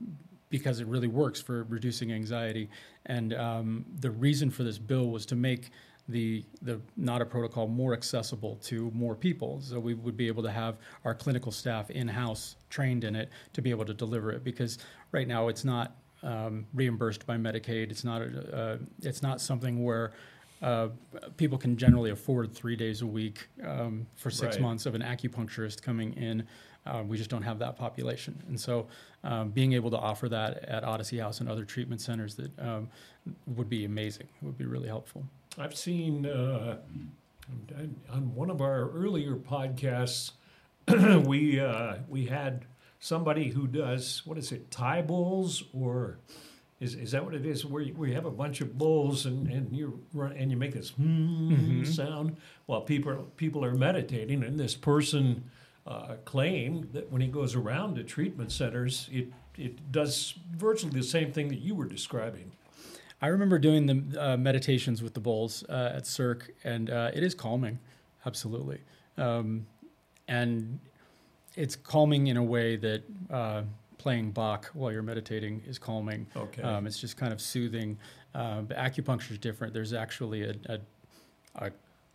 because 0.50 0.80
it 0.80 0.88
really 0.88 1.10
works 1.10 1.42
for 1.42 1.64
reducing 1.66 2.14
anxiety, 2.14 2.70
and 3.06 3.34
um, 3.34 3.86
the 4.00 4.10
reason 4.10 4.50
for 4.50 4.64
this 4.64 4.78
bill 4.78 5.10
was 5.10 5.26
to 5.26 5.36
make 5.36 5.72
the 6.08 6.46
the 6.62 6.80
NADA 6.96 7.26
protocol 7.26 7.68
more 7.68 7.94
accessible 7.94 8.56
to 8.64 8.92
more 8.94 9.16
people. 9.16 9.60
So 9.62 9.80
we 9.80 9.94
would 9.94 10.16
be 10.16 10.28
able 10.28 10.44
to 10.44 10.52
have 10.52 10.78
our 11.04 11.14
clinical 11.14 11.52
staff 11.52 11.90
in 11.90 12.08
house 12.08 12.56
trained 12.70 13.04
in 13.04 13.16
it 13.16 13.30
to 13.54 13.62
be 13.62 13.70
able 13.72 13.86
to 13.86 13.94
deliver 13.94 14.32
it. 14.32 14.44
Because 14.44 14.78
right 15.12 15.28
now 15.28 15.50
it's 15.50 15.66
not 15.66 15.98
um, 16.24 16.66
reimbursed 16.74 17.26
by 17.26 17.36
Medicaid. 17.36 17.92
It's 17.92 18.04
not 18.04 18.22
a, 18.22 18.58
uh, 18.58 18.78
it's 19.02 19.22
not 19.22 19.42
something 19.42 19.84
where 19.84 20.14
uh, 20.62 20.90
people 21.38 21.58
can 21.58 21.78
generally 21.78 22.10
afford 22.12 22.54
three 22.54 22.76
days 22.76 23.02
a 23.02 23.08
week 23.08 23.48
um, 23.64 24.08
for 24.16 24.30
six 24.32 24.56
Right. 24.56 24.62
months 24.64 24.86
of 24.86 24.96
an 24.96 25.02
acupuncturist 25.02 25.82
coming 25.82 26.14
in. 26.14 26.46
Uh, 26.86 27.04
we 27.06 27.18
just 27.18 27.30
don't 27.30 27.44
have 27.44 27.60
that 27.60 27.76
population, 27.78 28.42
and 28.48 28.60
so 28.60 28.88
um, 29.26 29.50
being 29.50 29.74
able 29.74 29.92
to 29.92 29.98
offer 29.98 30.30
that 30.30 30.64
at 30.64 30.84
Odyssey 30.86 31.18
House 31.20 31.42
and 31.42 31.50
other 31.50 31.66
treatment 31.66 32.00
centers 32.00 32.36
that 32.36 32.58
um, 32.60 32.90
would 33.46 33.68
be 33.70 33.84
amazing. 33.84 34.28
It 34.42 34.46
would 34.46 34.58
be 34.58 34.66
really 34.66 34.88
helpful. 34.88 35.26
I've 35.58 35.76
seen 35.76 36.26
uh, 36.26 36.78
on 38.10 38.34
one 38.36 38.50
of 38.50 38.62
our 38.62 38.90
earlier 38.92 39.36
podcasts, 39.36 40.32
we 41.26 41.60
uh, 41.60 41.98
we 42.08 42.26
had 42.28 42.66
somebody 43.00 43.50
who 43.50 43.68
does 43.68 44.22
what 44.26 44.38
is 44.38 44.52
it, 44.54 44.72
Thai 44.72 45.02
bowls 45.02 45.64
or 45.74 46.20
is, 46.80 46.94
is 46.96 47.12
that 47.12 47.26
what 47.26 47.34
it 47.34 47.46
is? 47.46 47.66
Where 47.66 47.82
you, 47.82 47.94
where 47.94 48.08
you 48.08 48.16
have 48.16 48.26
a 48.26 48.32
bunch 48.32 48.62
of 48.62 48.78
bowls 48.78 49.26
and, 49.26 49.48
and 49.48 49.76
you 49.76 50.04
run 50.14 50.34
and 50.34 50.52
you 50.52 50.58
make 50.58 50.74
this 50.74 50.92
hmm 50.92 51.84
sound 51.84 52.38
while 52.66 52.82
people 52.82 53.14
people 53.36 53.66
are 53.66 53.74
meditating, 53.74 54.44
and 54.44 54.60
this 54.60 54.76
person 54.76 55.50
uh, 55.88 56.16
claimed 56.26 56.90
that 56.94 57.12
when 57.12 57.22
he 57.22 57.28
goes 57.28 57.56
around 57.56 57.96
to 57.96 58.04
treatment 58.04 58.52
centers, 58.52 59.10
it 59.12 59.32
it 59.58 59.92
does 59.92 60.36
virtually 60.56 60.94
the 60.94 61.04
same 61.04 61.32
thing 61.32 61.48
that 61.48 61.60
you 61.60 61.74
were 61.74 61.86
describing. 61.88 62.52
I 63.22 63.28
remember 63.28 63.58
doing 63.58 63.88
the 63.88 64.34
uh, 64.34 64.38
meditations 64.38 65.02
with 65.02 65.16
the 65.16 65.20
bowls 65.20 65.64
uh, 65.70 65.94
at 65.96 66.06
Cirque, 66.06 66.54
and 66.64 66.92
uh, 66.92 67.10
it 67.14 67.24
is 67.24 67.34
calming, 67.34 67.80
absolutely. 68.28 68.80
Um, 69.18 69.66
and 70.28 70.80
it's 71.56 71.76
calming 71.76 72.28
in 72.28 72.38
a 72.38 72.44
way 72.44 72.76
that 72.76 73.02
uh, 73.32 73.64
playing 74.08 74.32
Bach 74.32 74.68
while 74.74 74.90
you're 74.90 75.04
meditating 75.04 75.62
is 75.68 75.78
calming. 75.78 76.28
Okay. 76.34 76.62
Um, 76.62 76.88
it's 76.88 76.98
just 76.98 77.18
kind 77.18 77.34
of 77.34 77.42
soothing. 77.42 77.98
Uh, 78.34 78.62
acupuncture 78.62 79.32
is 79.32 79.38
different. 79.38 79.74
There's 79.74 79.92
actually 79.92 80.44
a, 80.44 80.56
a, 80.70 80.80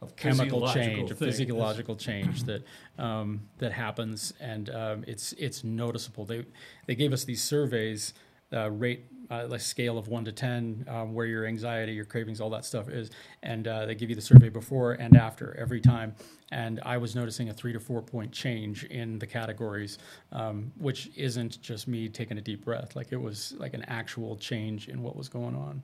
a 0.01 0.07
chemical 0.17 0.73
change, 0.73 1.11
a 1.11 1.15
physiological 1.15 1.95
change 1.95 2.45
that 2.45 2.63
um, 2.99 3.43
that 3.59 3.73
happens, 3.73 4.33
and 4.41 4.71
um, 4.71 5.05
it's 5.07 5.35
it's 5.35 5.65
noticeable. 5.65 6.25
They 6.25 6.47
they 6.87 6.95
gave 6.95 7.13
us 7.13 7.25
these 7.25 7.43
surveys, 7.43 8.15
uh, 8.55 8.71
rate 8.71 9.05
uh, 9.33 9.47
like 9.49 9.61
scale 9.61 9.97
of 9.97 10.09
one 10.09 10.25
to 10.25 10.33
ten, 10.33 10.85
um, 10.89 11.15
where 11.15 11.25
your 11.25 11.47
anxiety, 11.47 11.93
your 11.93 12.05
cravings, 12.05 12.41
all 12.41 12.51
that 12.51 12.65
stuff 12.65 12.89
is, 12.91 13.11
and 13.43 13.67
uh, 13.67 13.87
they 13.87 13.95
give 13.95 14.11
you 14.11 14.17
the 14.17 14.23
survey 14.23 14.51
before 14.51 14.93
and 14.93 15.17
after 15.17 15.57
every 15.59 15.81
time. 15.81 16.15
And 16.51 16.81
I 16.85 16.99
was 16.99 17.15
noticing 17.15 17.49
a 17.49 17.55
three 17.55 17.73
to 17.73 17.81
four 17.81 18.03
point 18.03 18.31
change 18.31 18.85
in 18.85 19.19
the 19.19 19.27
categories, 19.27 19.99
um, 20.33 20.71
which 20.79 21.11
isn't 21.17 21.63
just 21.63 21.89
me 21.89 22.09
taking 22.09 22.37
a 22.37 22.43
deep 22.43 22.65
breath. 22.65 22.95
Like 22.95 23.11
it 23.11 23.21
was 23.21 23.55
like 23.57 23.73
an 23.73 23.85
actual 23.89 24.37
change 24.37 24.89
in 24.89 25.03
what 25.03 25.17
was 25.17 25.29
going 25.29 25.57
on. 25.57 25.83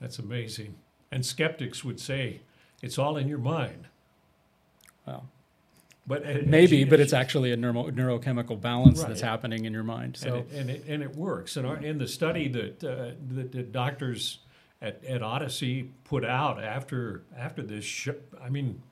That's 0.00 0.20
amazing. 0.20 0.76
And 1.10 1.26
skeptics 1.26 1.82
would 1.84 1.98
say 1.98 2.40
it's 2.80 2.98
all 2.98 3.16
in 3.16 3.26
your 3.26 3.38
mind. 3.38 3.88
Well, 5.04 5.26
But 6.08 6.26
uh, 6.26 6.38
maybe, 6.46 6.82
as- 6.82 6.88
but 6.88 7.00
it's 7.00 7.12
actually 7.12 7.52
a 7.52 7.56
neuro, 7.56 7.90
neurochemical 7.90 8.60
balance 8.60 9.04
that's 9.04 9.20
happening 9.20 9.66
in 9.66 9.72
your 9.74 9.84
mind. 9.84 10.04
and 10.04 10.16
So 10.16 10.34
it, 10.36 10.48
and 10.52 10.70
it, 10.70 10.84
and 10.88 11.02
it 11.02 11.14
works. 11.14 11.56
And 11.56 11.66
our, 11.66 11.76
in 11.76 11.98
the 11.98 12.08
study 12.08 12.48
that 12.48 12.82
uh, 12.82 13.10
that 13.34 13.52
the 13.52 13.62
doctors 13.62 14.38
at, 14.80 15.04
at 15.04 15.22
Odyssey 15.22 15.90
put 16.04 16.24
out 16.24 16.62
after 16.62 17.24
after 17.36 17.62
this. 17.62 17.84
Sh- 17.84 18.08
I 18.42 18.48
mean, 18.48 18.82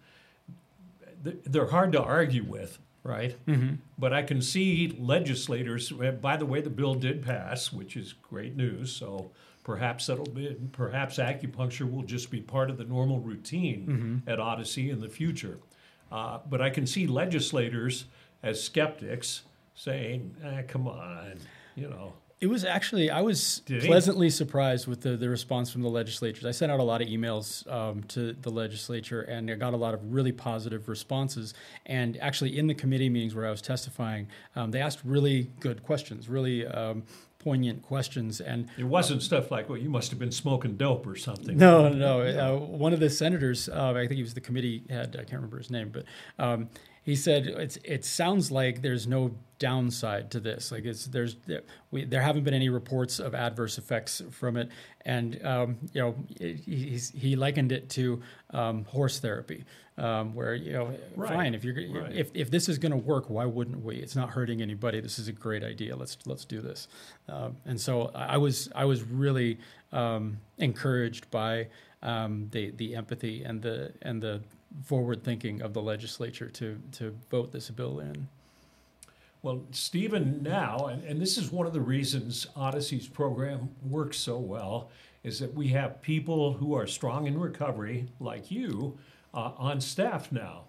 they're 1.23 1.69
hard 1.69 1.93
to 1.93 2.03
argue 2.03 2.45
with, 2.45 2.79
right? 3.03 3.35
Mm-hmm. 3.47 3.77
But 3.99 4.13
I 4.13 4.23
can 4.23 4.43
see 4.43 4.95
legislators. 4.99 5.93
Uh, 5.93 6.13
by 6.13 6.37
the 6.37 6.47
way, 6.47 6.61
the 6.61 6.71
bill 6.71 6.95
did 6.95 7.25
pass, 7.25 7.73
which 7.73 7.97
is 7.97 8.13
great 8.13 8.57
news. 8.57 8.93
So 8.93 9.31
perhaps 9.65 10.07
that'll 10.07 10.25
be 10.27 10.57
perhaps 10.73 11.19
acupuncture 11.19 11.91
will 11.91 12.05
just 12.05 12.31
be 12.31 12.41
part 12.41 12.71
of 12.71 12.77
the 12.77 12.85
normal 12.85 13.21
routine 13.21 13.87
mm-hmm. 13.87 14.31
at 14.31 14.39
Odyssey 14.39 14.91
in 14.91 15.01
the 15.01 15.09
future. 15.09 15.59
Uh, 16.11 16.39
but 16.49 16.61
I 16.61 16.71
can 16.71 16.87
see 16.87 17.07
legislators 17.07 18.05
as 18.43 18.63
skeptics 18.63 19.43
saying, 19.75 20.37
eh, 20.43 20.63
"Come 20.63 20.87
on, 20.87 21.35
you 21.75 21.89
know." 21.89 22.15
It 22.39 22.49
was 22.49 22.67
actually 22.67 23.11
I 23.11 23.23
was 23.23 23.61
Did 23.61 23.85
pleasantly 23.85 24.27
he? 24.27 24.31
surprised 24.31 24.87
with 24.87 25.01
the, 25.01 25.17
the 25.17 25.29
response 25.31 25.71
from 25.73 25.81
the 25.81 25.89
legislatures. 25.89 26.45
I 26.45 26.51
sent 26.51 26.71
out 26.71 26.81
a 26.81 26.83
lot 26.83 27.01
of 27.01 27.09
emails 27.09 27.67
um, 27.73 28.03
to 28.09 28.35
the 28.35 28.51
legislature, 28.51 29.23
and 29.23 29.51
I 29.51 29.55
got 29.55 29.73
a 29.73 29.79
lot 29.79 29.95
of 29.95 30.13
really 30.13 30.33
positive 30.33 30.87
responses. 30.87 31.55
And 31.87 32.19
actually, 32.21 32.59
in 32.59 32.67
the 32.67 32.75
committee 32.75 33.09
meetings 33.09 33.35
where 33.35 33.47
I 33.47 33.51
was 33.51 33.63
testifying, 33.63 34.29
um, 34.55 34.71
they 34.71 34.83
asked 34.83 35.01
really 35.03 35.51
good 35.61 35.83
questions, 35.83 36.29
really 36.29 36.67
um, 36.67 37.05
poignant 37.47 37.81
questions. 37.81 38.41
And 38.41 38.69
it 38.77 38.83
wasn't 38.85 39.21
uh, 39.21 39.25
stuff 39.25 39.53
like, 39.53 39.69
"Well, 39.69 39.79
you 39.79 39.89
must 39.89 40.11
have 40.11 40.19
been 40.19 40.33
smoking 40.33 40.77
dope 40.77 41.07
or 41.07 41.15
something." 41.15 41.57
No, 41.57 41.89
no. 41.89 42.23
Uh, 42.23 42.59
one 42.59 42.93
of 42.93 42.99
the 42.99 43.09
senators, 43.09 43.69
uh, 43.69 43.93
I 43.93 44.09
think 44.09 44.17
he 44.17 44.23
was 44.23 44.35
the 44.35 44.41
committee 44.41 44.83
head. 44.91 45.15
I 45.15 45.19
can't 45.19 45.35
remember 45.35 45.59
his 45.59 45.71
name, 45.71 45.93
but 45.93 46.05
um, 46.45 46.69
he 47.07 47.15
said 47.15 47.47
it's 47.47 47.79
it 47.85 48.05
sounds 48.05 48.51
like 48.51 48.83
there's 48.83 49.07
no 49.07 49.31
downside 49.61 50.29
to 50.33 50.41
this. 50.41 50.73
Like 50.73 50.85
it's 50.85 51.07
there's 51.07 51.37
we, 51.93 52.05
there 52.05 52.21
haven't 52.21 52.43
been 52.43 52.53
any 52.53 52.69
reports 52.69 53.21
of 53.21 53.33
adverse 53.33 53.79
effects 53.79 54.23
from 54.33 54.57
it. 54.57 54.71
And 55.05 55.41
um, 55.47 55.77
you 55.93 56.03
know 56.03 56.17
he, 56.37 56.99
he 57.15 57.37
likened 57.37 57.71
it 57.71 57.89
to 57.91 58.21
um, 58.51 58.87
horse 58.87 59.21
therapy 59.21 59.65
um, 59.99 60.35
where 60.35 60.57
you 60.57 60.73
know 60.73 60.99
right. 61.15 61.31
fine 61.31 61.55
if 61.55 61.63
you're 61.63 61.77
right. 61.77 62.13
if, 62.13 62.33
if 62.35 62.51
this 62.51 62.69
is 62.69 62.77
going 62.77 62.91
to 62.91 62.99
work 62.99 63.31
why 63.31 63.45
wouldn't 63.45 63.85
we? 63.85 63.95
It's 63.95 64.17
not 64.17 64.31
hurting 64.31 64.61
anybody. 64.61 65.01
This 65.01 65.21
is 65.21 65.29
a 65.29 65.33
great 65.33 65.63
idea. 65.63 65.95
Let's 65.95 66.19
let's 66.27 66.45
do 66.45 66.61
this. 66.61 66.89
Um, 67.29 67.57
and 67.65 67.81
so 67.81 68.11
I 68.17 68.37
was 68.37 68.69
I 68.75 68.85
was 68.85 69.05
really 69.05 69.61
um, 69.93 70.39
encouraged 70.59 71.31
by 71.31 71.69
um, 72.03 72.49
the 72.51 72.73
the 72.73 72.97
empathy 72.97 73.45
and 73.45 73.63
the 73.63 73.93
and 74.03 74.21
the 74.21 74.43
forward 74.85 75.23
thinking 75.23 75.63
of 75.63 75.73
the 75.73 75.83
legislature 75.83 76.49
to 76.51 76.81
to 76.93 77.17
vote 77.31 77.53
this 77.53 77.71
bill 77.71 78.01
in. 78.01 78.29
Well, 79.43 79.63
Stephen, 79.71 80.43
now, 80.43 80.87
and, 80.87 81.05
and 81.05 81.21
this 81.21 81.39
is 81.39 81.53
one 81.53 81.67
of 81.69 81.73
the 81.73 81.81
reasons 81.81 82.49
Odyssey's 82.57 83.07
program 83.07 83.69
works 83.89 84.17
so 84.19 84.39
well, 84.39 84.91
is 85.23 85.39
that 85.39 85.55
we 85.55 85.69
have 85.69 86.03
people 86.03 86.55
who 86.55 86.75
are 86.75 86.87
strong 86.87 87.29
in 87.29 87.39
recovery, 87.39 88.09
like 88.19 88.51
you, 88.51 88.99
uh, 89.33 89.53
on 89.57 89.81
staff 89.81 90.33
now. 90.33 90.65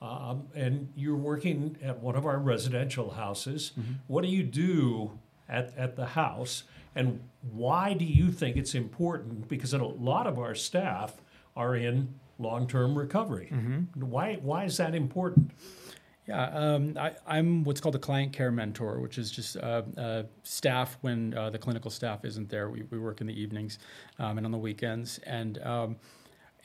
Um, 0.00 0.48
and 0.54 0.88
you're 0.96 1.14
working 1.14 1.76
at 1.82 2.00
one 2.00 2.16
of 2.16 2.24
our 2.24 2.38
residential 2.38 3.10
houses. 3.10 3.72
Mm-hmm. 3.78 3.92
What 4.06 4.22
do 4.22 4.28
you 4.28 4.42
do 4.42 5.18
at, 5.48 5.76
at 5.76 5.96
the 5.96 6.06
house? 6.06 6.64
And 6.94 7.20
why 7.52 7.92
do 7.92 8.04
you 8.04 8.32
think 8.32 8.56
it's 8.56 8.74
important? 8.74 9.48
Because 9.48 9.74
a 9.74 9.78
lot 9.78 10.26
of 10.26 10.38
our 10.38 10.54
staff 10.54 11.20
are 11.54 11.76
in 11.76 12.14
long-term 12.38 12.96
recovery. 12.96 13.50
Mm-hmm. 13.52 14.00
Why 14.10 14.34
why 14.36 14.64
is 14.64 14.76
that 14.76 14.94
important? 14.94 15.50
Yeah, 16.26 16.44
um, 16.50 16.96
I, 16.96 17.38
am 17.38 17.64
what's 17.64 17.80
called 17.80 17.96
a 17.96 17.98
client 17.98 18.32
care 18.32 18.52
mentor, 18.52 19.00
which 19.00 19.18
is 19.18 19.30
just 19.30 19.56
uh, 19.56 19.82
uh, 19.98 20.22
staff 20.44 20.96
when 21.00 21.34
uh, 21.34 21.50
the 21.50 21.58
clinical 21.58 21.90
staff 21.90 22.24
isn't 22.24 22.48
there. 22.48 22.70
We, 22.70 22.84
we 22.90 22.98
work 23.00 23.20
in 23.20 23.26
the 23.26 23.38
evenings 23.38 23.80
um, 24.20 24.38
and 24.38 24.46
on 24.46 24.52
the 24.52 24.58
weekends, 24.58 25.18
and 25.18 25.58
um, 25.64 25.96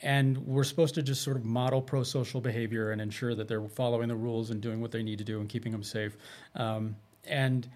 and 0.00 0.38
we're 0.38 0.64
supposed 0.64 0.94
to 0.94 1.02
just 1.02 1.22
sort 1.22 1.36
of 1.36 1.44
model 1.44 1.82
pro-social 1.82 2.40
behavior 2.40 2.92
and 2.92 3.00
ensure 3.00 3.34
that 3.34 3.48
they're 3.48 3.68
following 3.68 4.06
the 4.06 4.14
rules 4.14 4.50
and 4.50 4.60
doing 4.60 4.80
what 4.80 4.92
they 4.92 5.02
need 5.02 5.18
to 5.18 5.24
do 5.24 5.40
and 5.40 5.48
keeping 5.48 5.72
them 5.72 5.82
safe. 5.82 6.16
Um, 6.54 6.94
and 7.24 7.68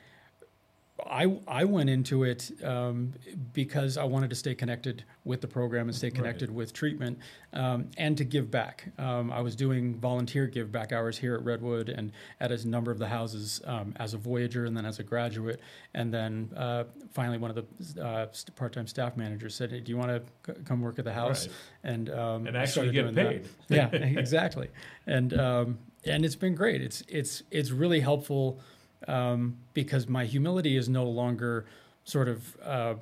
I, 1.07 1.39
I 1.47 1.65
went 1.65 1.91
into 1.91 2.25
it 2.25 2.51
um, 2.65 3.13
because 3.53 3.97
I 3.97 4.05
wanted 4.05 4.31
to 4.31 4.37
stay 4.37 4.55
connected 4.55 5.05
with 5.25 5.41
the 5.41 5.49
program 5.49 5.89
and 5.89 5.97
stay 5.97 6.11
connected 6.11 6.49
right. 6.49 6.57
with 6.57 6.73
treatment 6.73 7.19
um, 7.53 7.91
and 7.97 8.17
to 8.19 8.25
give 8.25 8.51
back. 8.51 8.89
Um, 8.99 9.33
I 9.33 9.41
was 9.41 9.57
doing 9.57 9.95
volunteer 9.95 10.47
give 10.47 10.71
back 10.71 10.93
hours 10.93 11.19
here 11.19 11.35
at 11.35 11.45
Redwood 11.45 11.89
and 11.89 12.13
at 12.41 12.53
a 12.53 12.69
number 12.69 12.91
of 12.91 12.99
the 12.99 13.09
houses 13.09 13.61
um, 13.67 13.95
as 13.97 14.15
a 14.15 14.19
Voyager 14.19 14.65
and 14.65 14.77
then 14.77 14.85
as 14.85 14.99
a 14.99 15.03
graduate. 15.03 15.61
And 15.95 16.13
then 16.13 16.51
uh, 16.57 16.85
finally, 17.13 17.39
one 17.39 17.51
of 17.51 17.65
the 17.95 18.05
uh, 18.05 18.27
part 18.57 18.73
time 18.73 18.87
staff 18.87 19.17
managers 19.17 19.55
said, 19.55 19.71
hey, 19.71 19.81
Do 19.81 19.91
you 19.91 19.99
want 19.99 20.11
to 20.11 20.55
c- 20.55 20.63
come 20.65 20.81
work 20.81 20.99
at 20.99 21.05
the 21.05 21.13
house? 21.13 21.47
Right. 21.47 21.57
And, 21.85 22.11
um, 22.11 22.47
and 22.47 22.57
actually 22.57 22.91
get 22.91 23.15
paid. 23.15 23.49
yeah, 23.69 23.89
exactly. 23.93 24.69
And, 25.07 25.39
um, 25.39 25.79
and 26.05 26.25
it's 26.25 26.37
been 26.37 26.55
great. 26.55 26.83
It's, 26.83 27.03
it's, 27.09 27.43
it's 27.51 27.71
really 27.71 28.01
helpful 28.01 28.61
um, 29.09 29.59
because 29.75 30.09
my 30.09 30.25
humility 30.25 30.77
is 30.77 30.89
no 30.89 31.05
longer 31.05 31.67
sort 32.05 32.29
of 32.29 32.57
uh, 32.63 32.95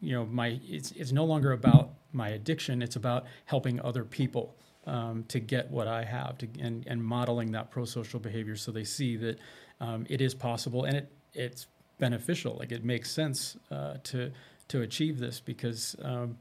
you 0.00 0.12
know 0.12 0.24
my 0.26 0.60
it's 0.68 0.92
it's 0.92 1.12
no 1.12 1.24
longer 1.24 1.52
about 1.52 1.90
my 2.12 2.30
addiction. 2.30 2.82
It's 2.82 2.96
about 2.96 3.26
helping 3.44 3.80
other 3.80 4.04
people 4.04 4.56
um, 4.86 5.24
to 5.28 5.40
get 5.40 5.70
what 5.70 5.86
I 5.86 6.04
have 6.04 6.38
to, 6.38 6.48
and 6.58 6.86
and 6.86 7.02
modeling 7.02 7.52
that 7.52 7.70
pro-social 7.70 8.20
behavior 8.20 8.56
so 8.56 8.72
they 8.72 8.84
see 8.84 9.16
that 9.16 9.38
um, 9.80 10.06
it 10.08 10.20
is 10.20 10.34
possible 10.34 10.84
and 10.84 10.96
it 10.96 11.12
it's 11.34 11.66
beneficial. 11.98 12.56
Like 12.58 12.72
it 12.72 12.84
makes 12.84 13.10
sense 13.10 13.56
uh, 13.70 13.94
to 14.04 14.32
to 14.68 14.82
achieve 14.82 15.18
this 15.18 15.40
because 15.40 15.96
um, 16.02 16.38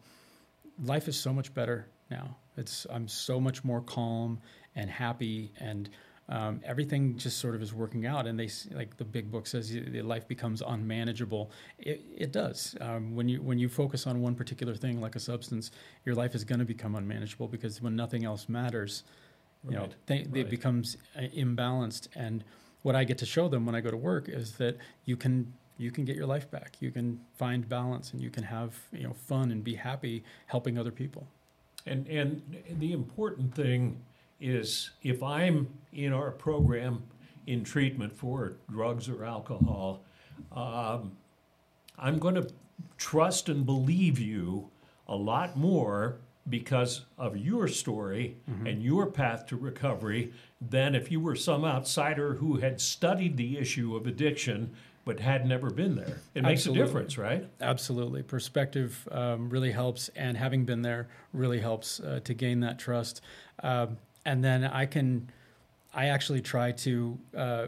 life 0.84 1.08
is 1.08 1.20
so 1.20 1.34
much 1.34 1.54
better 1.54 1.88
now. 2.10 2.38
It's 2.58 2.88
I'm 2.89 3.08
so 3.08 3.39
much 3.39 3.63
more 3.63 3.82
calm 3.82 4.39
and 4.76 4.89
happy 4.89 5.52
and 5.60 5.89
um, 6.30 6.62
everything 6.63 7.18
just 7.18 7.39
sort 7.39 7.56
of 7.56 7.62
is 7.62 7.74
working 7.74 8.06
out. 8.06 8.28
And 8.28 8.39
they 8.39 8.50
like 8.72 8.96
the 8.98 9.04
big 9.04 9.32
book 9.32 9.48
says, 9.48 9.72
the 9.72 10.02
life 10.04 10.28
becomes 10.28 10.62
unmanageable. 10.65 11.52
It, 11.80 12.06
it 12.15 12.32
does. 12.32 12.76
Um, 12.80 13.15
when 13.15 13.28
you 13.28 13.42
when 13.42 13.58
you 13.58 13.68
focus 13.68 14.06
on 14.06 14.22
one 14.22 14.36
particular 14.36 14.76
thing, 14.76 15.02
like 15.02 15.15
a 15.15 15.20
substance, 15.20 15.72
your 16.06 16.15
life 16.15 16.36
is 16.36 16.44
going 16.44 16.60
to 16.60 16.65
become 16.65 16.96
unmanageable 16.96 17.48
because 17.48 17.82
when 17.82 17.96
nothing 17.96 18.26
else 18.26 18.48
matters, 18.48 19.04
you 19.68 19.78
right. 19.78 19.89
know, 19.89 19.96
they, 20.06 20.18
right. 20.18 20.38
it 20.38 20.50
becomes 20.50 20.98
uh, 21.18 21.22
imbalanced. 21.36 22.08
And 22.15 22.44
what 22.84 22.96
I 22.96 23.04
get 23.04 23.18
to 23.20 23.26
show 23.26 23.50
them 23.50 23.65
when 23.65 23.74
I 23.74 23.82
go 23.82 23.89
to 23.89 23.98
work 23.98 24.30
is 24.30 24.54
that 24.58 24.78
you 25.06 25.18
can 25.18 25.52
you 25.80 25.92
can 25.92 26.06
get 26.06 26.15
your 26.15 26.28
life 26.28 26.52
back. 26.52 26.76
You 26.80 26.92
can 26.92 27.20
find 27.38 27.68
balance, 27.68 28.13
and 28.13 28.22
you 28.22 28.30
can 28.30 28.44
have 28.44 28.76
you 28.92 29.04
know 29.04 29.13
fun 29.13 29.52
and 29.52 29.63
be 29.63 29.74
happy 29.74 30.24
helping 30.46 30.78
other 30.78 30.92
people. 30.92 31.28
And 31.88 32.08
and 32.08 32.58
the 32.78 32.94
important 32.94 33.56
thing 33.56 34.00
is 34.39 34.91
if 35.04 35.21
I'm 35.21 35.67
in 35.93 36.13
our 36.13 36.32
program 36.32 37.04
in 37.47 37.63
treatment 37.63 38.15
for 38.15 38.54
drugs 38.69 39.10
or 39.10 39.25
alcohol, 39.25 40.04
um, 40.52 41.17
I'm 41.97 42.19
going 42.19 42.36
to 42.36 42.47
trust 42.97 43.49
and 43.49 43.65
believe 43.65 44.19
you 44.19 44.69
a 45.08 45.15
lot 45.15 45.58
more 45.58 46.19
because 46.47 47.06
of 47.17 47.38
your 47.38 47.67
story 47.67 48.38
mm-hmm. 48.49 48.65
and 48.65 48.84
your 48.84 49.08
path 49.08 49.45
to 49.47 49.56
recovery 49.56 50.34
than 50.62 50.95
if 50.95 51.12
you 51.12 51.19
were 51.19 51.36
some 51.36 51.63
outsider 51.63 52.36
who 52.36 52.58
had 52.58 52.82
studied 52.82 53.38
the 53.38 53.58
issue 53.58 53.95
of 53.95 54.08
addiction 54.08 54.73
but 55.06 55.19
had 55.19 55.45
never 55.45 55.71
been 55.71 55.95
there. 55.95 56.21
It 56.36 56.43
makes 56.43 56.62
Absolutely. 56.62 56.82
a 56.82 56.86
difference, 56.86 57.17
right? 57.17 57.49
Absolutely. 57.62 58.21
Perspective 58.21 59.08
um, 59.12 59.49
really 59.49 59.71
helps, 59.71 60.10
and 60.10 60.38
having 60.38 60.65
been 60.65 60.84
there 60.84 61.08
really 61.34 61.60
helps 61.60 61.99
uh, 61.99 62.19
to 62.23 62.34
gain 62.34 62.60
that 62.60 62.78
trust. 62.78 63.21
Um, 63.63 63.97
and 64.30 64.44
then 64.44 64.63
I 64.63 64.86
can, 64.86 65.32
I 65.92 66.10
actually 66.10 66.42
try 66.42 66.72
to 66.72 67.18
uh, 67.36 67.68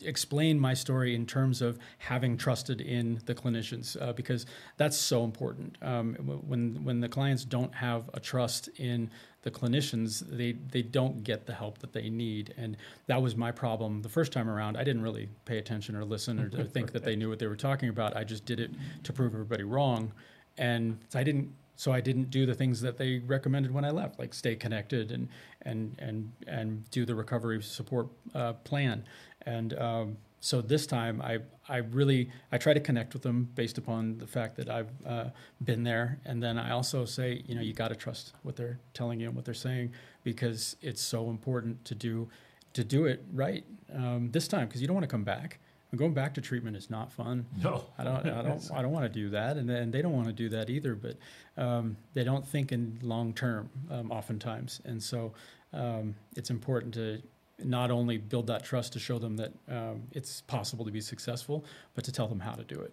explain 0.00 0.58
my 0.58 0.72
story 0.72 1.14
in 1.14 1.26
terms 1.26 1.60
of 1.60 1.78
having 1.98 2.38
trusted 2.38 2.80
in 2.80 3.20
the 3.26 3.34
clinicians 3.34 4.00
uh, 4.00 4.14
because 4.14 4.46
that's 4.78 4.96
so 4.96 5.24
important. 5.24 5.76
Um, 5.82 6.14
when 6.46 6.82
when 6.84 7.00
the 7.00 7.08
clients 7.08 7.44
don't 7.44 7.74
have 7.74 8.08
a 8.14 8.20
trust 8.20 8.68
in 8.78 9.10
the 9.42 9.50
clinicians, 9.50 10.24
they 10.26 10.52
they 10.52 10.80
don't 10.80 11.22
get 11.22 11.44
the 11.44 11.52
help 11.52 11.78
that 11.80 11.92
they 11.92 12.08
need, 12.08 12.54
and 12.56 12.78
that 13.06 13.20
was 13.20 13.36
my 13.36 13.52
problem 13.52 14.00
the 14.00 14.08
first 14.08 14.32
time 14.32 14.48
around. 14.48 14.78
I 14.78 14.84
didn't 14.84 15.02
really 15.02 15.28
pay 15.44 15.58
attention 15.58 15.96
or 15.96 16.04
listen 16.06 16.40
or, 16.40 16.50
or 16.58 16.64
think 16.64 16.92
that 16.92 17.04
they 17.04 17.14
knew 17.14 17.28
what 17.28 17.38
they 17.38 17.46
were 17.46 17.56
talking 17.56 17.90
about. 17.90 18.16
I 18.16 18.24
just 18.24 18.46
did 18.46 18.58
it 18.58 18.70
to 19.02 19.12
prove 19.12 19.34
everybody 19.34 19.64
wrong, 19.64 20.12
and 20.56 20.98
I 21.14 21.24
didn't 21.24 21.52
so 21.76 21.92
I 21.92 22.00
didn't 22.00 22.30
do 22.30 22.46
the 22.46 22.54
things 22.54 22.80
that 22.82 22.98
they 22.98 23.18
recommended 23.18 23.72
when 23.72 23.84
I 23.84 23.90
left, 23.90 24.18
like 24.18 24.34
stay 24.34 24.56
connected 24.56 25.10
and 25.10 25.28
and 25.62 25.96
and 25.98 26.32
and 26.46 26.88
do 26.90 27.04
the 27.04 27.14
recovery 27.14 27.62
support 27.62 28.08
uh, 28.34 28.52
plan. 28.52 29.04
And 29.46 29.78
um, 29.78 30.16
so 30.40 30.60
this 30.60 30.86
time, 30.86 31.22
I 31.22 31.38
I 31.68 31.78
really 31.78 32.30
I 32.52 32.58
try 32.58 32.74
to 32.74 32.80
connect 32.80 33.14
with 33.14 33.22
them 33.22 33.48
based 33.54 33.78
upon 33.78 34.18
the 34.18 34.26
fact 34.26 34.56
that 34.56 34.68
I've 34.68 34.90
uh, 35.06 35.30
been 35.64 35.82
there, 35.82 36.20
and 36.24 36.42
then 36.42 36.58
I 36.58 36.70
also 36.70 37.04
say, 37.04 37.42
you 37.46 37.54
know, 37.54 37.62
you 37.62 37.72
got 37.72 37.88
to 37.88 37.96
trust 37.96 38.34
what 38.42 38.56
they're 38.56 38.78
telling 38.92 39.20
you 39.20 39.28
and 39.28 39.34
what 39.34 39.44
they're 39.44 39.54
saying 39.54 39.92
because 40.22 40.76
it's 40.80 41.00
so 41.02 41.30
important 41.30 41.84
to 41.86 41.94
do 41.94 42.28
to 42.74 42.84
do 42.84 43.06
it 43.06 43.24
right 43.32 43.64
um, 43.94 44.30
this 44.32 44.46
time 44.46 44.66
because 44.66 44.80
you 44.80 44.86
don't 44.86 44.94
want 44.94 45.04
to 45.04 45.10
come 45.10 45.24
back. 45.24 45.58
Going 45.96 46.14
back 46.14 46.34
to 46.34 46.40
treatment 46.40 46.76
is 46.76 46.90
not 46.90 47.12
fun. 47.12 47.46
No, 47.62 47.84
I 47.98 48.04
don't, 48.04 48.26
I 48.26 48.42
don't, 48.42 48.70
I 48.72 48.82
don't 48.82 48.92
want 48.92 49.04
to 49.04 49.08
do 49.08 49.30
that, 49.30 49.56
and, 49.56 49.70
and 49.70 49.92
they 49.92 50.02
don't 50.02 50.12
want 50.12 50.26
to 50.26 50.32
do 50.32 50.48
that 50.50 50.70
either. 50.70 50.94
But 50.94 51.16
um, 51.56 51.96
they 52.14 52.24
don't 52.24 52.46
think 52.46 52.72
in 52.72 52.98
long 53.02 53.32
term, 53.32 53.70
um, 53.90 54.10
oftentimes, 54.10 54.80
and 54.84 55.02
so 55.02 55.32
um, 55.72 56.14
it's 56.36 56.50
important 56.50 56.94
to 56.94 57.22
not 57.62 57.90
only 57.90 58.18
build 58.18 58.46
that 58.48 58.64
trust 58.64 58.92
to 58.94 58.98
show 58.98 59.18
them 59.18 59.36
that 59.36 59.52
um, 59.68 60.02
it's 60.12 60.40
possible 60.42 60.84
to 60.84 60.90
be 60.90 61.00
successful, 61.00 61.64
but 61.94 62.04
to 62.04 62.12
tell 62.12 62.26
them 62.26 62.40
how 62.40 62.52
to 62.52 62.64
do 62.64 62.80
it. 62.80 62.92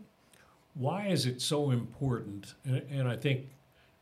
Why 0.74 1.08
is 1.08 1.26
it 1.26 1.42
so 1.42 1.72
important? 1.72 2.54
And, 2.66 2.84
and 2.92 3.08
I 3.08 3.16
think 3.16 3.48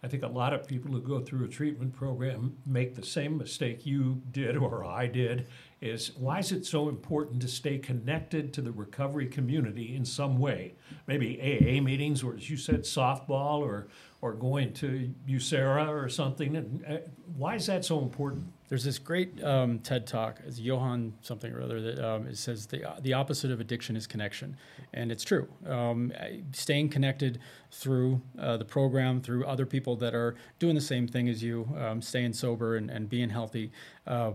I 0.01 0.07
think 0.07 0.23
a 0.23 0.27
lot 0.27 0.53
of 0.53 0.65
people 0.65 0.91
who 0.91 1.01
go 1.01 1.19
through 1.19 1.45
a 1.45 1.49
treatment 1.49 1.93
program 1.93 2.55
make 2.65 2.95
the 2.95 3.05
same 3.05 3.37
mistake 3.37 3.85
you 3.85 4.21
did 4.31 4.55
or 4.55 4.85
I 4.85 5.07
did 5.07 5.47
is 5.81 6.11
why 6.17 6.39
is 6.39 6.51
it 6.51 6.65
so 6.65 6.89
important 6.89 7.41
to 7.41 7.47
stay 7.47 7.77
connected 7.77 8.53
to 8.53 8.61
the 8.61 8.71
recovery 8.71 9.27
community 9.27 9.95
in 9.95 10.03
some 10.03 10.37
way? 10.37 10.75
Maybe 11.07 11.39
AA 11.39 11.81
meetings 11.81 12.23
or 12.23 12.35
as 12.35 12.49
you 12.49 12.57
said 12.57 12.81
softball 12.81 13.59
or 13.59 13.87
or 14.21 14.33
going 14.33 14.73
to 14.73 15.13
USARA 15.27 15.87
or 15.87 16.09
something 16.09 16.57
and 16.57 16.85
uh, 16.85 16.97
why 17.37 17.55
is 17.55 17.65
that 17.67 17.85
so 17.85 18.01
important? 18.01 18.51
There's 18.69 18.83
this 18.83 18.99
great 18.99 19.43
um, 19.43 19.79
TED 19.79 20.05
talk, 20.05 20.41
it's 20.45 20.59
Johann 20.59 21.15
something 21.21 21.51
or 21.51 21.61
other, 21.61 21.81
that 21.81 21.99
um, 21.99 22.27
it 22.27 22.37
says 22.37 22.67
the, 22.67 22.83
the 23.01 23.13
opposite 23.13 23.49
of 23.49 23.59
addiction 23.59 23.95
is 23.95 24.05
connection. 24.05 24.57
And 24.93 25.11
it's 25.11 25.23
true. 25.23 25.47
Um, 25.65 26.13
staying 26.51 26.89
connected 26.89 27.39
through 27.71 28.21
uh, 28.37 28.57
the 28.57 28.65
program, 28.65 29.21
through 29.21 29.45
other 29.45 29.65
people 29.65 29.95
that 29.97 30.13
are 30.13 30.35
doing 30.59 30.75
the 30.75 30.81
same 30.81 31.07
thing 31.07 31.29
as 31.29 31.41
you, 31.41 31.67
um, 31.79 31.99
staying 31.99 32.33
sober 32.33 32.75
and, 32.75 32.91
and 32.91 33.09
being 33.09 33.29
healthy, 33.29 33.71
uh, 34.05 34.33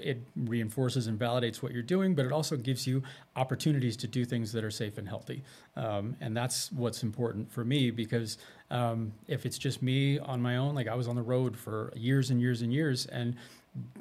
it 0.00 0.22
reinforces 0.36 1.06
and 1.06 1.18
validates 1.18 1.62
what 1.62 1.72
you're 1.72 1.82
doing, 1.82 2.14
but 2.14 2.26
it 2.26 2.32
also 2.32 2.56
gives 2.56 2.86
you 2.86 3.02
opportunities 3.36 3.96
to 3.98 4.06
do 4.06 4.24
things 4.24 4.52
that 4.52 4.64
are 4.64 4.70
safe 4.70 4.98
and 4.98 5.08
healthy. 5.08 5.42
Um, 5.76 6.16
and 6.20 6.36
that's 6.36 6.70
what's 6.72 7.02
important 7.02 7.50
for 7.50 7.64
me 7.64 7.90
because 7.90 8.38
um, 8.70 9.12
if 9.26 9.46
it's 9.46 9.58
just 9.58 9.82
me 9.82 10.18
on 10.18 10.40
my 10.40 10.56
own, 10.56 10.74
like 10.74 10.88
I 10.88 10.94
was 10.94 11.08
on 11.08 11.16
the 11.16 11.22
road 11.22 11.56
for 11.56 11.92
years 11.96 12.30
and 12.30 12.40
years 12.40 12.62
and 12.62 12.72
years, 12.72 13.06
and 13.06 13.36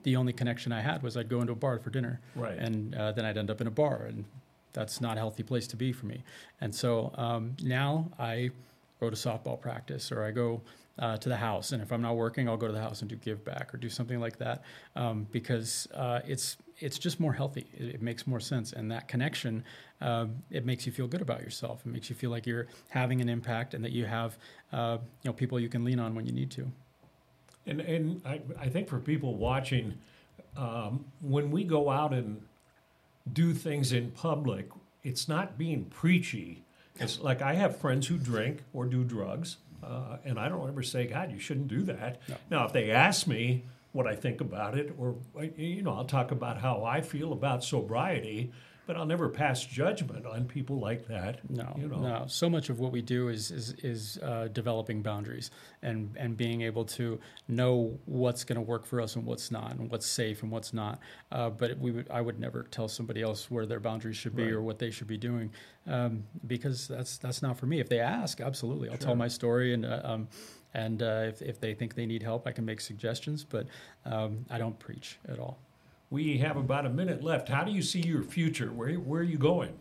the 0.04 0.16
only 0.16 0.34
connection 0.34 0.72
I 0.72 0.82
had 0.82 1.04
was 1.04 1.16
I'd 1.16 1.30
go 1.30 1.42
into 1.42 1.54
a 1.54 1.56
bar 1.56 1.80
for 1.80 1.90
dinner, 1.90 2.20
right. 2.36 2.58
and 2.58 2.96
uh, 2.96 3.12
then 3.12 3.26
I'd 3.26 3.38
end 3.38 3.50
up 3.50 3.62
in 3.62 3.68
a 3.68 3.72
bar, 3.72 4.06
and 4.08 4.26
that's 4.74 5.02
not 5.02 5.18
a 5.18 5.20
healthy 5.20 5.44
place 5.44 5.68
to 5.68 5.76
be 5.76 5.92
for 5.92 6.06
me. 6.06 6.24
And 6.62 6.74
so 6.74 7.12
um, 7.16 7.56
now 7.62 8.10
I 8.20 8.52
go 9.00 9.10
to 9.10 9.16
softball 9.16 9.60
practice 9.60 10.12
or 10.12 10.24
I 10.24 10.32
go 10.32 10.62
uh, 11.00 11.18
to 11.18 11.30
the 11.30 11.38
house. 11.38 11.72
And 11.72 11.82
if 11.82 11.92
I'm 11.92 12.02
not 12.02 12.16
working, 12.16 12.50
I'll 12.50 12.58
go 12.58 12.68
to 12.68 12.74
the 12.74 12.82
house 12.82 13.02
and 13.02 13.10
do 13.10 13.16
give 13.16 13.44
back 13.46 13.74
or 13.74 13.78
do 13.78 13.90
something 13.90 14.20
like 14.20 14.38
that 14.38 14.64
um, 14.96 15.28
because 15.32 15.88
uh, 15.94 16.20
it's 16.28 16.58
it's 16.82 16.98
just 16.98 17.20
more 17.20 17.34
healthy. 17.34 17.68
It, 17.74 17.96
it, 17.96 18.02
makes 18.02 18.26
more 18.26 18.40
sense, 18.40 18.72
and 18.72 18.90
that 18.92 19.10
connection 19.10 19.64
uh, 20.02 20.28
it 20.50 20.66
makes 20.66 20.86
you 20.86 20.92
feel 20.92 21.08
good 21.08 21.22
about 21.22 21.42
yourself. 21.42 21.82
It 21.86 21.90
makes 21.90 22.10
you 22.10 22.16
feel 22.16 22.30
like 22.30 22.46
you're 22.46 22.68
having 22.90 23.22
an 23.22 23.30
impact 23.30 23.74
and 23.74 23.84
that 23.84 23.92
you 23.92 24.06
have 24.06 24.38
uh, 24.72 24.98
you 25.24 25.30
know 25.30 25.34
people 25.34 25.60
you 25.60 25.70
can 25.70 25.84
lean 25.84 26.00
on 26.00 26.16
when 26.16 26.26
you 26.26 26.34
need 26.34 26.52
to. 26.52 26.70
And 27.66 27.82
and 27.82 28.22
I, 28.26 28.42
I 28.60 28.68
think 28.68 28.90
for 28.90 29.00
people 29.00 29.36
watching, 29.36 29.98
um, 30.58 31.06
when 31.22 31.50
we 31.52 31.64
go 31.64 31.90
out 31.90 32.14
and 32.14 32.42
do 33.32 33.54
things 33.54 33.94
in 33.94 34.12
public, 34.12 34.70
it's 35.04 35.28
not 35.28 35.58
being 35.58 35.86
preachy. 35.86 36.64
It's 37.00 37.20
like 37.20 37.42
I 37.42 37.54
have 37.54 37.78
friends 37.78 38.08
who 38.08 38.18
drink 38.18 38.64
or 38.74 38.86
do 38.86 39.04
drugs, 39.04 39.58
uh, 39.84 40.18
and 40.26 40.40
I 40.40 40.50
don't 40.50 40.68
ever 40.68 40.84
say, 40.84 41.08
God, 41.08 41.32
you 41.32 41.40
shouldn't 41.40 41.68
do 41.68 41.84
that. 41.84 42.22
No. 42.28 42.36
Now, 42.50 42.66
if 42.66 42.74
they 42.74 42.92
ask 42.92 43.28
me 43.28 43.66
what 43.92 44.06
I 44.06 44.16
think 44.16 44.42
about 44.42 44.78
it, 44.78 44.94
or, 44.98 45.16
you 45.58 45.82
know, 45.82 45.94
I'll 45.94 46.06
talk 46.06 46.32
about 46.32 46.60
how 46.60 46.84
I 46.84 47.02
feel 47.02 47.34
about 47.34 47.64
sobriety, 47.64 48.52
but 48.90 48.98
I'll 48.98 49.06
never 49.06 49.30
pass 49.30 49.64
judgment 49.64 50.26
on 50.26 50.46
people 50.46 50.80
like 50.80 51.08
that. 51.10 51.48
No, 51.48 51.76
you 51.78 51.88
know. 51.88 52.00
no. 52.00 52.24
So 52.26 52.50
much 52.50 52.72
of 52.72 52.80
what 52.80 52.92
we 52.92 53.04
do 53.04 53.28
is 53.28 53.52
is, 53.52 53.76
is 53.84 54.18
uh, 54.24 54.48
developing 54.52 55.04
boundaries 55.04 55.52
and 55.84 56.10
and 56.18 56.36
being 56.36 56.62
able 56.62 56.86
to 56.86 57.20
know 57.48 58.00
what's 58.06 58.44
going 58.44 58.56
to 58.56 58.64
work 58.64 58.88
for 58.88 59.00
us 59.00 59.16
and 59.16 59.28
what's 59.28 59.52
not, 59.52 59.76
and 59.76 59.92
what's 59.92 60.08
safe 60.08 60.42
and 60.42 60.52
what's 60.52 60.74
not. 60.74 60.98
Uh, 61.32 61.52
but 61.52 61.78
we 61.78 61.92
would, 61.92 62.10
I 62.10 62.20
would 62.20 62.40
never 62.40 62.64
tell 62.64 62.88
somebody 62.88 63.22
else 63.22 63.52
where 63.52 63.68
their 63.68 63.80
boundaries 63.80 64.18
should 64.18 64.36
be 64.36 64.46
right. 64.46 64.54
or 64.54 64.64
what 64.64 64.80
they 64.80 64.90
should 64.90 65.06
be 65.06 65.18
doing, 65.18 65.52
um, 65.86 66.24
because 66.48 66.88
that's 66.88 67.20
that's 67.20 67.44
not 67.44 67.60
for 67.60 67.68
me. 67.68 67.80
If 67.80 67.90
they 67.90 68.00
ask, 68.00 68.42
absolutely, 68.42 68.90
I'll 68.90 68.96
sure. 68.96 69.06
tell 69.06 69.16
my 69.16 69.28
story 69.28 69.76
and. 69.76 69.86
Uh, 69.86 70.02
um, 70.04 70.28
and 70.76 71.02
uh, 71.02 71.24
if, 71.26 71.42
if 71.42 71.60
they 71.60 71.74
think 71.74 71.96
they 71.96 72.06
need 72.06 72.22
help, 72.22 72.46
I 72.46 72.52
can 72.52 72.64
make 72.64 72.80
suggestions, 72.80 73.44
but 73.44 73.66
um, 74.06 74.46
I 74.52 74.60
don't 74.60 74.78
preach 74.78 75.18
at 75.28 75.40
all. 75.40 75.58
We 76.10 76.40
have 76.40 76.58
about 76.58 76.86
a 76.86 76.90
minute 76.90 77.24
left. 77.24 77.50
How 77.50 77.64
do 77.64 77.72
you 77.72 77.82
see 77.82 78.02
your 78.02 78.24
future? 78.24 78.72
Where, 78.72 78.94
where 78.96 79.22
are 79.22 79.24
you 79.24 79.38
going? 79.38 79.78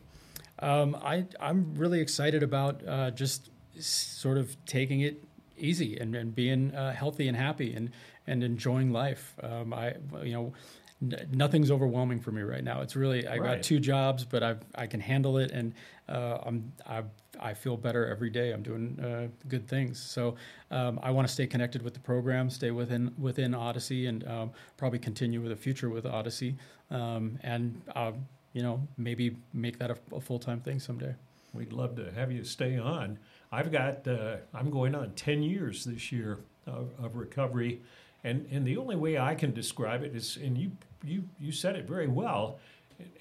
Um, 0.58 0.96
I, 1.02 1.26
I'm 1.40 1.74
really 1.74 2.00
excited 2.00 2.42
about 2.42 2.86
uh, 2.86 3.10
just 3.12 3.50
sort 3.80 4.38
of 4.38 4.56
taking 4.66 5.00
it 5.00 5.24
easy 5.56 5.96
and, 5.98 6.14
and 6.14 6.34
being 6.34 6.74
uh, 6.74 6.92
healthy 6.92 7.28
and 7.28 7.36
happy 7.36 7.72
and, 7.74 7.90
and 8.26 8.42
enjoying 8.42 8.92
life. 8.92 9.34
Um, 9.42 9.72
I, 9.72 9.94
you 10.22 10.32
know, 10.32 10.52
nothing's 11.00 11.70
overwhelming 11.70 12.20
for 12.20 12.32
me 12.32 12.42
right 12.42 12.62
now. 12.62 12.80
It's 12.80 12.96
really 12.96 13.26
I 13.26 13.38
right. 13.38 13.56
got 13.56 13.62
two 13.62 13.78
jobs, 13.78 14.24
but 14.24 14.42
I 14.42 14.56
I 14.74 14.86
can 14.86 15.00
handle 15.00 15.38
it, 15.38 15.50
and 15.52 15.74
uh, 16.08 16.38
I'm 16.44 16.72
I 16.86 17.02
I 17.40 17.54
feel 17.54 17.76
better 17.76 18.06
every 18.06 18.30
day. 18.30 18.52
I'm 18.52 18.62
doing 18.62 18.98
uh, 19.00 19.28
good 19.48 19.66
things. 19.68 19.98
So 19.98 20.36
um, 20.70 20.98
I 21.02 21.10
want 21.10 21.26
to 21.26 21.32
stay 21.32 21.46
connected 21.46 21.82
with 21.82 21.94
the 21.94 22.00
program, 22.00 22.50
stay 22.50 22.70
within 22.70 23.14
within 23.18 23.54
Odyssey, 23.54 24.06
and 24.06 24.26
um, 24.26 24.50
probably 24.76 24.98
continue 24.98 25.40
with 25.40 25.50
the 25.50 25.56
future 25.56 25.88
with 25.88 26.06
Odyssey, 26.06 26.56
um, 26.90 27.38
and 27.42 27.80
uh, 27.94 28.12
you 28.52 28.62
know 28.62 28.86
maybe 28.96 29.36
make 29.52 29.78
that 29.78 29.90
a, 29.90 29.96
a 30.14 30.20
full 30.20 30.38
time 30.38 30.60
thing 30.60 30.78
someday. 30.80 31.14
We'd 31.54 31.72
love 31.72 31.96
to 31.96 32.12
have 32.12 32.30
you 32.30 32.44
stay 32.44 32.78
on. 32.78 33.18
I've 33.50 33.72
got 33.72 34.06
uh, 34.06 34.36
I'm 34.54 34.70
going 34.70 34.94
on 34.94 35.12
ten 35.12 35.42
years 35.42 35.84
this 35.84 36.12
year 36.12 36.38
of, 36.66 36.90
of 37.02 37.16
recovery. 37.16 37.80
And, 38.24 38.48
and 38.50 38.66
the 38.66 38.76
only 38.76 38.96
way 38.96 39.16
I 39.16 39.36
can 39.36 39.54
describe 39.54 40.02
it 40.02 40.14
is, 40.14 40.36
and 40.36 40.58
you 40.58 40.72
you 41.04 41.22
you 41.40 41.52
said 41.52 41.76
it 41.76 41.86
very 41.86 42.08
well, 42.08 42.58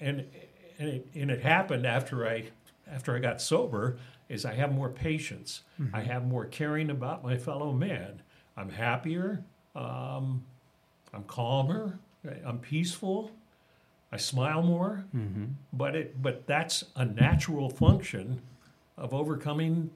and 0.00 0.24
and 0.78 0.88
it, 0.88 1.06
and 1.14 1.30
it 1.30 1.40
happened 1.40 1.86
after 1.86 2.26
I 2.26 2.44
after 2.92 3.14
I 3.16 3.18
got 3.18 3.40
sober. 3.40 3.98
Is 4.28 4.44
I 4.44 4.52
have 4.54 4.72
more 4.72 4.90
patience. 4.90 5.62
Mm-hmm. 5.80 5.96
I 5.96 6.02
have 6.02 6.26
more 6.26 6.44
caring 6.44 6.90
about 6.90 7.24
my 7.24 7.36
fellow 7.36 7.72
man. 7.72 8.20
I'm 8.58 8.68
happier. 8.68 9.42
Um, 9.74 10.44
I'm 11.14 11.24
calmer. 11.24 11.98
I'm 12.44 12.58
peaceful. 12.58 13.30
I 14.12 14.16
smile 14.16 14.62
more. 14.62 15.04
Mm-hmm. 15.14 15.44
But 15.72 15.96
it 15.96 16.22
but 16.22 16.46
that's 16.46 16.84
a 16.96 17.04
natural 17.04 17.70
function 17.70 18.42
of 18.96 19.14
overcoming 19.14 19.90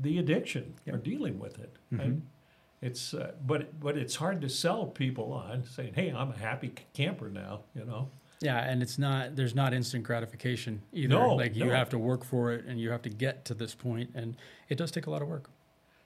the 0.00 0.18
addiction 0.18 0.74
yep. 0.84 0.96
or 0.96 0.98
dealing 0.98 1.38
with 1.38 1.58
it. 1.58 1.76
Mm-hmm. 1.92 2.18
It's 2.82 3.14
uh, 3.14 3.32
but 3.46 3.80
but 3.80 3.96
it's 3.96 4.16
hard 4.16 4.40
to 4.42 4.48
sell 4.48 4.86
people 4.86 5.32
on 5.32 5.64
saying, 5.64 5.94
"Hey, 5.94 6.10
I'm 6.10 6.30
a 6.30 6.36
happy 6.36 6.74
camper 6.92 7.30
now," 7.30 7.60
you 7.74 7.84
know. 7.84 8.10
Yeah, 8.44 8.58
and 8.58 8.82
it's 8.82 8.98
not 8.98 9.36
there's 9.36 9.54
not 9.54 9.72
instant 9.72 10.04
gratification 10.04 10.82
either. 10.92 11.08
No, 11.08 11.34
like 11.34 11.56
you 11.56 11.64
no. 11.64 11.72
have 11.72 11.88
to 11.90 11.98
work 11.98 12.24
for 12.24 12.52
it 12.52 12.66
and 12.66 12.78
you 12.78 12.90
have 12.90 13.00
to 13.02 13.08
get 13.08 13.46
to 13.46 13.54
this 13.54 13.74
point 13.74 14.10
and 14.14 14.36
it 14.68 14.76
does 14.76 14.90
take 14.90 15.06
a 15.06 15.10
lot 15.10 15.22
of 15.22 15.28
work. 15.28 15.48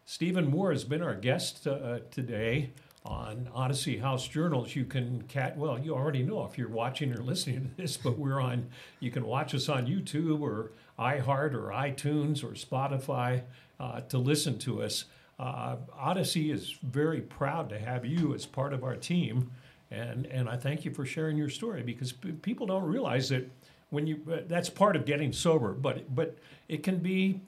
Stephen 0.06 0.48
Moore 0.48 0.70
has 0.70 0.84
been 0.84 1.02
our 1.02 1.16
guest 1.16 1.66
uh, 1.66 1.98
today 2.12 2.70
on 3.04 3.48
Odyssey 3.52 3.98
House 3.98 4.28
Journals. 4.28 4.76
You 4.76 4.84
can 4.84 5.22
cat 5.22 5.56
well, 5.56 5.80
you 5.80 5.96
already 5.96 6.22
know 6.22 6.44
if 6.44 6.56
you're 6.56 6.68
watching 6.68 7.12
or 7.12 7.20
listening 7.24 7.72
to 7.76 7.82
this, 7.82 7.96
but 7.96 8.16
we're 8.16 8.40
on 8.40 8.68
you 9.00 9.10
can 9.10 9.26
watch 9.26 9.52
us 9.52 9.68
on 9.68 9.88
YouTube 9.88 10.40
or 10.40 10.70
iHeart 10.96 11.54
or 11.54 11.72
iTunes 11.72 12.44
or 12.44 12.52
Spotify 12.52 13.42
uh, 13.80 14.02
to 14.02 14.16
listen 14.16 14.58
to 14.60 14.82
us. 14.82 15.06
Uh, 15.40 15.76
Odyssey 15.92 16.52
is 16.52 16.76
very 16.84 17.20
proud 17.20 17.68
to 17.70 17.80
have 17.80 18.04
you 18.04 18.32
as 18.32 18.46
part 18.46 18.72
of 18.72 18.84
our 18.84 18.96
team, 18.96 19.50
and 19.90 20.26
and 20.26 20.48
I 20.48 20.56
thank 20.56 20.84
you 20.84 20.92
for 20.92 21.04
sharing 21.04 21.36
your 21.36 21.48
story 21.48 21.82
because 21.82 22.12
p- 22.12 22.32
people 22.32 22.66
don't 22.66 22.84
realize 22.84 23.28
that 23.30 23.50
when 23.90 24.06
you 24.06 24.20
uh, 24.30 24.38
that's 24.46 24.68
part 24.68 24.96
of 24.96 25.04
getting 25.04 25.32
sober, 25.32 25.72
but 25.72 26.14
but 26.14 26.36
it 26.68 26.82
can 26.82 26.98
be 26.98 27.40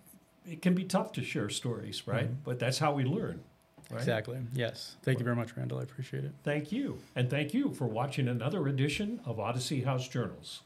it 0.47 0.63
can 0.63 0.75
be 0.75 0.85
tough 0.85 1.13
to 1.13 1.23
share 1.23 1.49
stories, 1.49 2.07
right? 2.07 2.25
Mm-hmm. 2.25 2.43
But 2.45 2.59
that's 2.59 2.79
how 2.79 2.93
we 2.93 3.05
learn. 3.05 3.41
Right? 3.91 3.99
Exactly. 3.99 4.39
Yes. 4.55 4.97
Thank 5.03 5.19
you 5.19 5.25
very 5.25 5.37
much, 5.37 5.57
Randall. 5.57 5.81
I 5.81 5.83
appreciate 5.83 6.25
it. 6.25 6.33
Thank 6.45 6.71
you. 6.71 6.99
And 7.17 7.29
thank 7.29 7.53
you 7.53 7.73
for 7.73 7.87
watching 7.87 8.29
another 8.29 8.69
edition 8.69 9.21
of 9.25 9.41
Odyssey 9.41 9.83
House 9.83 10.07
Journals. 10.07 10.63